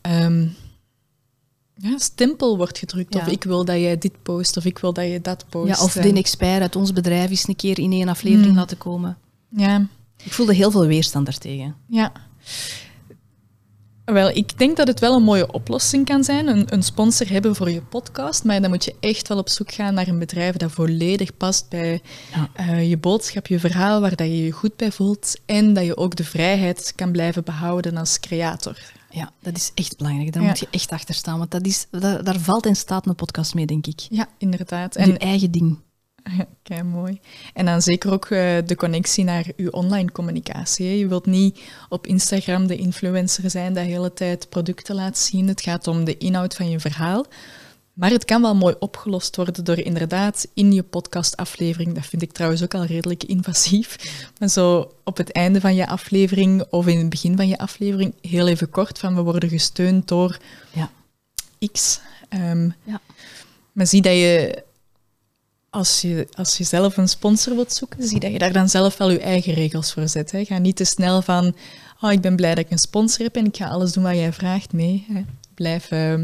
[0.00, 0.46] ehm,
[1.80, 3.14] ja, stempel wordt gedrukt.
[3.14, 3.20] Ja.
[3.20, 5.76] Of ik wil dat jij dit post, of ik wil dat je dat post.
[5.78, 8.56] Ja, of de expert uit ons bedrijf eens een keer in één aflevering Mm.
[8.56, 9.18] laten komen.
[9.48, 9.86] Ja,
[10.24, 11.74] Ik voelde heel veel weerstand daartegen.
[11.88, 12.12] ja.
[14.04, 17.54] Wel, ik denk dat het wel een mooie oplossing kan zijn, een, een sponsor hebben
[17.54, 20.56] voor je podcast, maar dan moet je echt wel op zoek gaan naar een bedrijf
[20.56, 22.00] dat volledig past bij
[22.34, 22.48] Ja.
[22.54, 25.96] eh, je boodschap, je verhaal, waar dat je je goed bij voelt en dat je
[25.96, 28.76] ook de vrijheid kan blijven behouden als creator.
[29.10, 30.32] Ja, dat is echt belangrijk.
[30.32, 30.48] Daar Ja.
[30.48, 31.38] moet je echt achter staan.
[31.38, 34.00] Want dat is, daar, daar valt en staat een podcast mee, denk ik.
[34.10, 34.96] Ja, inderdaad.
[34.96, 35.78] En je eigen ding.
[36.62, 37.20] Kijk, mooi.
[37.54, 40.86] En dan zeker ook uh, de connectie naar uw online communicatie.
[40.86, 40.92] Hè.
[40.92, 45.48] Je wilt niet op Instagram de influencer zijn dat de hele tijd producten laat zien.
[45.48, 47.26] Het gaat om de inhoud van je verhaal.
[47.98, 52.32] Maar het kan wel mooi opgelost worden door inderdaad in je podcastaflevering, dat vind ik
[52.32, 53.96] trouwens ook al redelijk invasief,
[54.38, 58.14] maar zo op het einde van je aflevering of in het begin van je aflevering
[58.20, 60.38] heel even kort van we worden gesteund door
[60.72, 60.90] ja.
[61.72, 62.00] X.
[62.30, 63.00] Um, ja.
[63.72, 64.64] Maar zie dat je
[65.70, 68.96] als, je als je zelf een sponsor wilt zoeken, zie dat je daar dan zelf
[68.96, 70.30] wel je eigen regels voor zet.
[70.30, 70.44] Hè.
[70.44, 71.56] Ga niet te snel van,
[72.00, 74.14] oh, ik ben blij dat ik een sponsor heb en ik ga alles doen wat
[74.14, 74.72] jij vraagt.
[74.72, 75.24] Nee, hè.
[75.54, 75.90] blijf...
[75.90, 76.22] Uh,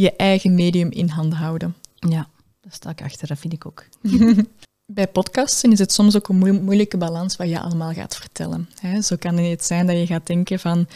[0.00, 1.74] je eigen medium in handen houden.
[1.94, 2.28] Ja,
[2.60, 3.84] daar sta ik achter, dat vind ik ook.
[4.86, 8.68] Bij podcasten is het soms ook een moeilijke balans wat je allemaal gaat vertellen.
[9.02, 10.86] Zo kan het zijn dat je gaat denken van...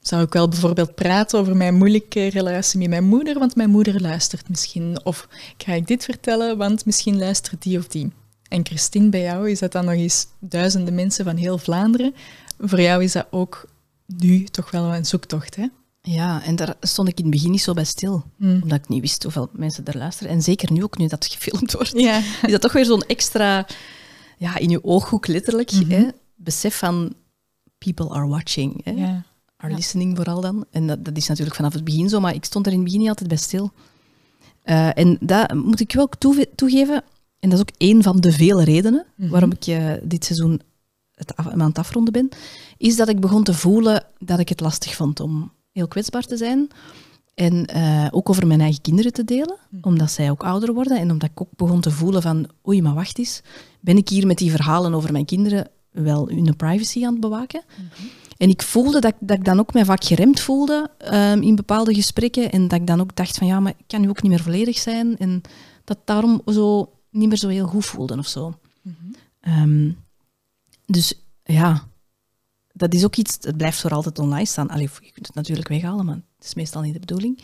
[0.00, 4.00] Zou ik wel bijvoorbeeld praten over mijn moeilijke relatie met mijn moeder, want mijn moeder
[4.00, 5.04] luistert misschien.
[5.04, 8.12] Of ga ik dit vertellen, want misschien luistert die of die.
[8.48, 12.14] En Christine, bij jou is dat dan nog eens duizenden mensen van heel Vlaanderen.
[12.58, 13.68] Voor jou is dat ook
[14.06, 15.66] nu toch wel een zoektocht, hè?
[16.06, 18.24] Ja, en daar stond ik in het begin niet zo bij stil.
[18.36, 18.62] Hmm.
[18.62, 20.32] Omdat ik niet wist hoeveel mensen er luisteren.
[20.32, 23.66] En zeker nu ook, nu dat gefilmd wordt, is dat toch weer zo'n extra,
[24.38, 25.90] ja, in je ooghoek letterlijk, mhm.
[25.90, 27.14] hè, besef van
[27.78, 28.84] people are watching.
[28.84, 29.22] Hè.
[29.56, 30.64] Are listening vooral dan.
[30.70, 32.86] En dat, dat, is natuurlijk vanaf het begin zo, maar ik stond er in het
[32.86, 33.72] begin niet altijd bij stil.
[34.64, 36.08] Uh, en dat moet ik wel
[36.54, 37.04] toegeven,
[37.38, 39.28] en dat is ook een van de vele redenen mhm.
[39.28, 40.60] waarom ik uh, dit seizoen
[41.14, 42.28] het af, aan het afronden ben,
[42.76, 46.36] is dat ik begon te voelen dat ik het lastig vond om heel kwetsbaar te
[46.36, 46.68] zijn.
[47.34, 49.88] En uh, ook over mijn eigen kinderen te delen, mhm.
[49.88, 50.98] omdat zij ook ouder worden.
[50.98, 53.40] En omdat ik ook begon te voelen van, oei, maar wacht eens,
[53.80, 57.62] ben ik hier met die verhalen over mijn kinderen wel hun privacy aan het bewaken?
[57.68, 58.06] Mhm.
[58.36, 61.94] En ik voelde dat, dat ik dan ook mij vaak geremd voelde um, in bepaalde
[61.94, 62.50] gesprekken.
[62.50, 64.42] En dat ik dan ook dacht van, ja, maar ik kan nu ook niet meer
[64.42, 65.18] volledig zijn.
[65.18, 65.40] En
[65.84, 68.54] dat daarom zo niet meer zo heel goed voelde of zo.
[68.82, 68.94] Mhm.
[69.40, 69.90] Ehm,
[70.86, 71.14] dus
[71.44, 71.88] ja,
[72.76, 74.68] dat is ook iets, het blijft voor altijd online staan.
[74.68, 77.42] Allee, je kunt het natuurlijk weghalen, maar het is meestal niet de bedoeling.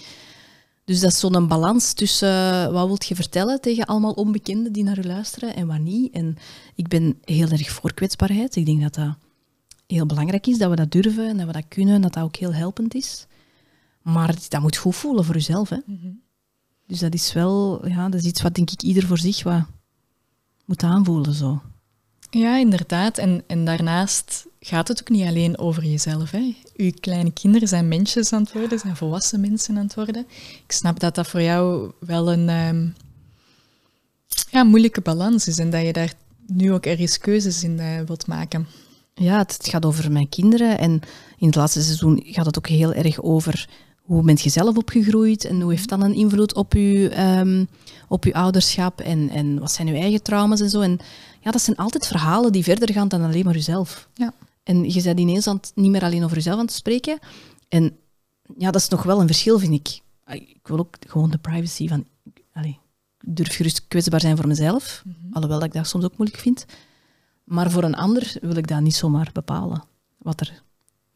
[0.84, 4.82] Dus dat is zo'n balans tussen uh, wat wilt je vertellen tegen allemaal onbekenden die
[4.82, 6.12] naar je luisteren en wat niet.
[6.12, 6.36] En
[6.74, 8.56] ik ben heel erg voor kwetsbaarheid.
[8.56, 9.16] Ik denk dat dat
[9.86, 12.22] heel belangrijk is, dat we dat durven en dat we dat kunnen en dat dat
[12.22, 13.26] ook heel helpend is.
[14.02, 15.68] Maar dat moet goed voelen voor jezelf.
[15.68, 15.78] Hè?
[15.86, 16.08] Mhm.
[16.86, 19.64] Dus dat is wel, ja, dat is iets wat denk ik ieder voor zich wat
[20.64, 21.34] moet aanvoelen.
[21.34, 21.62] Zo.
[22.30, 23.18] Ja, inderdaad.
[23.18, 26.30] En, en daarnaast gaat het ook niet alleen over jezelf.
[26.30, 26.54] Hè.
[26.76, 30.26] Uw kleine kinderen zijn mensjes aan het worden, zijn volwassen mensen aan het worden.
[30.66, 32.94] Ik snap dat dat voor jou wel een um,
[34.50, 36.12] ja, moeilijke balans is en dat je daar
[36.46, 38.66] nu ook ergens keuzes in uh, wilt maken.
[39.14, 41.00] Ja, het, gaat over mijn kinderen en
[41.38, 45.44] in het laatste seizoen gaat het ook heel erg over hoe bent je zelf opgegroeid
[45.44, 47.68] en hoe heeft dat een invloed op je, um,
[48.08, 50.80] op uw ouderschap en, en wat zijn uw eigen trauma's en zo.
[50.80, 50.98] En
[51.40, 54.08] ja, dat zijn altijd verhalen die verder gaan dan alleen maar jezelf.
[54.14, 54.32] Ja.
[54.62, 57.18] En je bent ineens aan het, niet meer alleen over jezelf aan te spreken.
[57.68, 57.96] En
[58.56, 60.00] ja, dat is nog wel een verschil, vind ik.
[60.26, 62.06] Ik wil ook gewoon de privacy van...
[62.52, 62.74] Allez,
[63.20, 65.32] ik durf gerust kwetsbaar zijn voor mezelf, mhm.
[65.32, 66.64] alhoewel dat ik dat soms ook moeilijk vind.
[67.44, 69.84] Maar voor een ander wil ik dat niet zomaar bepalen,
[70.18, 70.62] wat er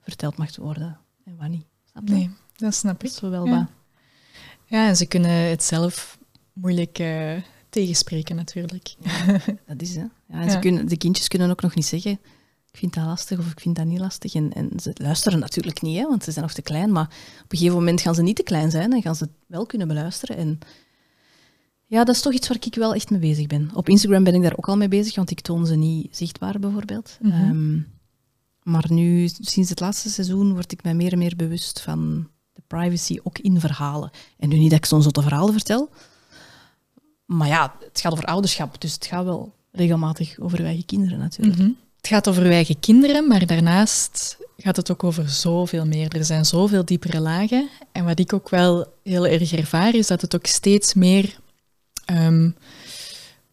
[0.00, 1.64] verteld mag worden en wat niet.
[1.90, 2.14] Snap je?
[2.14, 3.10] Nee, dat snap ik.
[3.10, 3.68] Zo wel ja.
[4.66, 6.18] ja, en ze kunnen het zelf
[6.52, 7.32] moeilijk uh,
[7.68, 8.94] tegenspreken natuurlijk.
[9.66, 10.04] dat is, hè.
[10.28, 12.20] Ja, ze Kunnen, de kindjes kunnen ook nog niet zeggen,
[12.74, 14.34] ik vind dat lastig of ik vind dat niet lastig.
[14.34, 16.92] En, en ze luisteren natuurlijk niet, hè, want ze zijn nog te klein.
[16.92, 17.04] Maar
[17.42, 19.88] op een gegeven moment gaan ze niet te klein zijn en gaan ze wel kunnen
[19.88, 20.36] beluisteren.
[20.36, 20.58] En
[21.86, 23.70] ja, dat is toch iets waar ik wel echt mee bezig ben.
[23.74, 26.58] Op Instagram ben ik daar ook al mee bezig, want ik toon ze niet zichtbaar
[26.58, 27.18] bijvoorbeeld.
[27.20, 27.32] Mhm.
[27.32, 27.80] Ehm,
[28.62, 32.62] maar nu, sinds het laatste seizoen, word ik mij meer en meer bewust van de
[32.66, 34.10] privacy, ook in verhalen.
[34.38, 35.90] En nu niet dat ik zo'n zotte verhalen vertel,
[37.24, 41.18] maar ja, het gaat over ouderschap, dus het gaat wel regelmatig over uw eigen kinderen
[41.18, 41.58] natuurlijk.
[41.58, 41.70] Mhm.
[42.04, 46.16] Het gaat over uw eigen kinderen, maar daarnaast gaat het ook over zoveel meer.
[46.16, 47.68] Er zijn zoveel diepere lagen.
[47.92, 51.38] En wat ik ook wel heel erg ervaar, is dat het ook steeds meer
[52.04, 52.50] ehm,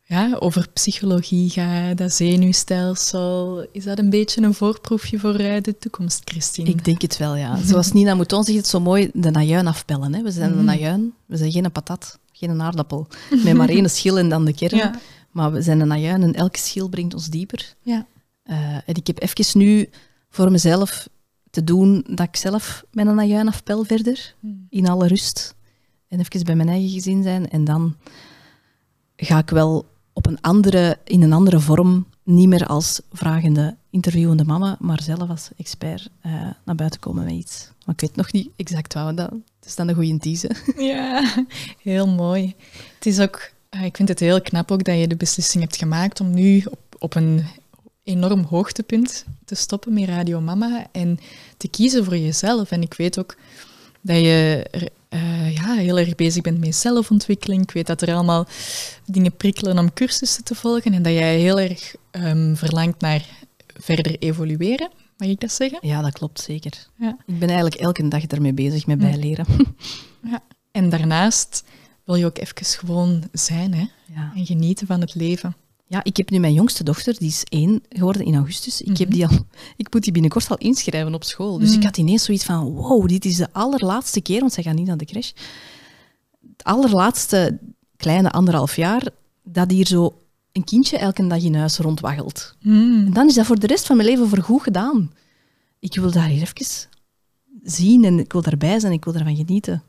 [0.04, 3.68] ja, over psychologie gaat, dat zenuwstelsel.
[3.72, 6.70] Is dat een beetje een voorproefje voor uh, de toekomst, Christine?
[6.70, 7.58] Ik denk het wel, ja.
[7.66, 10.14] Zoals Nina Mouton zegt het zo mooi, de najuin afpellen.
[10.14, 10.22] Hè.
[10.22, 10.58] We zijn mm.
[10.58, 13.08] een najuin, we zijn geen patat geen aardappel.
[13.43, 14.95] Met maar één schil en dan de kern.
[15.32, 17.76] Maar we zijn een ajuin en elke schil brengt ons dieper.
[17.82, 18.08] Ja.
[18.52, 19.89] Uh, en ik heb even nu
[20.30, 21.10] voor mezelf
[21.49, 24.68] te doen dat ik zelf met een ajuin afpel verder, hmm.
[24.70, 25.56] in alle rust.
[26.08, 27.49] En even bij mijn eigen gezin zijn.
[27.49, 27.95] En dan
[29.16, 34.45] ga ik wel op een andere, in een andere vorm, niet meer als vragende, interviewende
[34.45, 36.32] mama, maar zelf als expert uh,
[36.66, 37.72] naar buiten komen met iets.
[37.86, 40.64] Maar ik weet nog niet exact wat dat het is dan een goede teaser.
[40.91, 41.34] Ja,
[41.82, 42.56] heel mooi.
[42.95, 46.20] Het is ook ik vind het heel knap ook dat je de beslissing hebt gemaakt
[46.20, 47.45] om nu op, op een
[48.12, 51.20] enorm hoogtepunt te stoppen met Radio Mama en
[51.57, 52.72] te kiezen voor jezelf.
[52.72, 53.36] En ik weet ook
[54.01, 54.66] dat je
[55.09, 57.62] uh, ja, heel erg bezig bent met zelfontwikkeling.
[57.62, 58.47] Ik weet dat er allemaal
[59.05, 63.26] dingen prikkelen om cursussen te volgen en dat jij heel erg um, verlangt naar
[63.76, 64.89] verder evolueren.
[65.18, 65.80] Mag ik dat zeggen?
[65.82, 66.88] Ja, dat klopt zeker.
[66.95, 67.18] Ja.
[67.26, 69.45] Ik ben eigenlijk elke dag ermee bezig met bijleren.
[70.24, 70.39] Ja.
[70.72, 71.64] En daarnaast
[72.03, 73.86] wil je ook even gewoon zijn hè?
[74.14, 74.32] Ja.
[74.36, 75.55] en genieten van het leven.
[75.92, 78.82] Ja, ik heb nu mijn jongste dochter, die is één geworden in augustus.
[78.82, 79.18] Ik, heb mhm.
[79.18, 81.60] die al, ik moet die binnenkort al inschrijven op school.
[81.60, 81.86] Dus ik mhm.
[81.86, 84.98] had ineens zoiets van, wow, dit is de allerlaatste keer, want zij gaat niet naar
[84.98, 85.32] de crash.
[86.42, 87.60] Het allerlaatste
[87.98, 89.10] kleine anderhalf jaar
[89.44, 90.22] dat hier zo
[90.52, 92.56] een kindje elke dag in huis rondwaggelt.
[92.62, 93.06] Mhm.
[93.06, 95.12] En dan is dat voor de rest van mijn leven voorgoed gedaan.
[95.80, 96.88] Ik wil daar hier even
[97.64, 99.84] zien en ik wil daarbij zijn, ik wil daarvan genieten.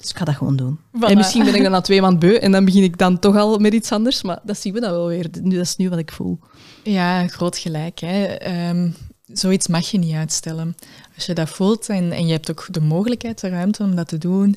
[0.00, 0.78] Dus ik ga dat gewoon doen.
[1.00, 3.36] En misschien ben ik dan na twee maanden beu en dan begin ik dan toch
[3.36, 4.22] al met iets anders.
[4.22, 5.26] Maar dat zien we dan wel weer.
[5.42, 6.38] Nu, dat is nu wat ik voel.
[6.82, 7.98] Ja, groot gelijk.
[7.98, 8.24] Hè.
[8.24, 8.90] Ehm,
[9.26, 10.76] zoiets mag je niet uitstellen.
[11.14, 14.08] Als je dat voelt en, en je hebt ook de mogelijkheid, de ruimte om dat
[14.08, 14.56] te doen.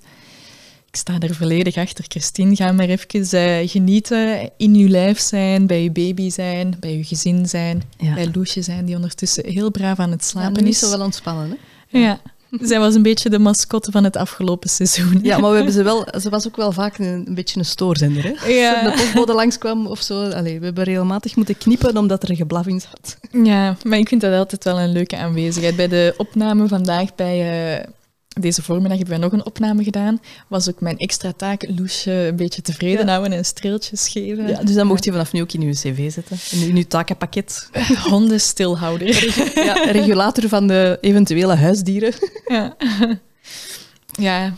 [0.87, 2.05] Ik sta er volledig achter.
[2.07, 4.51] Christine, ga maar even uh, genieten.
[4.57, 7.83] In je lijf zijn, bij je baby zijn, bij je gezin zijn.
[7.97, 10.81] Bij Loesje zijn, die ondertussen heel braaf aan het slapen ja, is.
[10.83, 10.89] is.
[10.89, 11.99] zo wel ontspannen, hè?
[11.99, 12.21] Ja,
[12.61, 15.19] zij was een beetje de mascotte van het afgelopen seizoen.
[15.21, 17.65] Ja, maar we hebben ze wel, ze was ook wel vaak een, een beetje een
[17.65, 18.23] stoorzender.
[18.23, 18.51] Hè?
[18.51, 18.73] Ja.
[18.73, 20.29] Als de postbode langskwam of zo.
[20.29, 23.17] Allee, we hebben regelmatig moeten knippen omdat er een geblaf in zat.
[23.43, 25.75] Ja, maar ik vind dat altijd wel een leuke aanwezigheid.
[25.75, 27.83] Bij de opname vandaag bij uh,
[28.39, 30.21] deze voormiddag hebben wij nog een opname gedaan.
[30.47, 34.47] Was ook mijn extra taak Loesje een beetje tevreden houden en streeltjes geven.
[34.47, 36.37] Ja, dus dan mocht je vanaf nu ook in je cv zetten.
[36.51, 37.69] In, je takenpakket.
[38.09, 39.07] Hondenstilhouder.
[39.55, 42.13] Ja, regulator van de eventuele huisdieren.
[42.47, 42.75] Ja.
[44.27, 44.53] ja,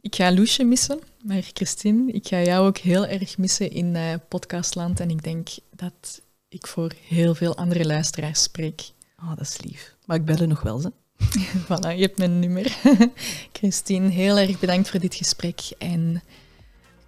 [0.00, 0.98] ik ga Loesje missen.
[1.22, 5.00] Maar Christine, ik ga jou ook heel erg missen in uh, podcastland.
[5.00, 8.90] En ik denk dat ik voor heel veel andere luisteraars spreek.
[9.18, 9.94] Oh, dat is lief.
[10.04, 10.92] Maar ik bel er nog wel, ze.
[11.68, 12.76] voilà, je hebt mijn nummer.
[13.58, 15.60] Christine, heel erg bedankt voor dit gesprek.
[15.78, 16.22] En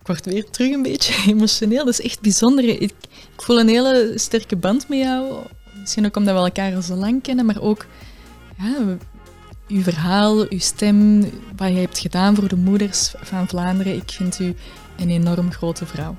[0.01, 1.85] ik word weer terug een beetje emotioneel.
[1.85, 2.65] Dat is echt bijzonder.
[2.65, 5.47] Ik, ik voel een hele sterke band met jou.
[5.81, 7.87] Misschien ook omdat we elkaar al zo lang kennen, maar ook
[8.59, 8.97] ja,
[9.69, 11.21] uw verhaal, uw stem,
[11.57, 13.97] wat je hebt gedaan voor de moeders van Vlaanderen.
[13.97, 14.55] Ik vind u
[14.97, 16.17] een enorm grote vrouw.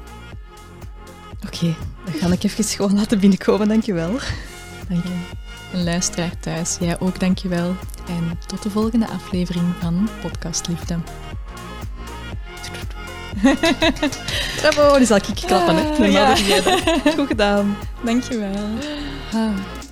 [1.45, 1.75] Oké,
[2.05, 3.67] dan ga ik even gewoon laten binnenkomen.
[3.67, 4.19] Dankjewel.
[4.89, 7.75] Dank je en luisteraar thuis, jij ook dankjewel.
[8.07, 10.97] En tot de volgende aflevering van Podcast Liefde.
[14.61, 15.75] Bravo, die zal ik klappen.
[15.75, 15.83] Hè.
[15.83, 16.35] Normaal ja.
[17.17, 17.77] Goed gedaan.
[18.03, 18.67] Dankjewel.
[19.33, 19.84] Ah.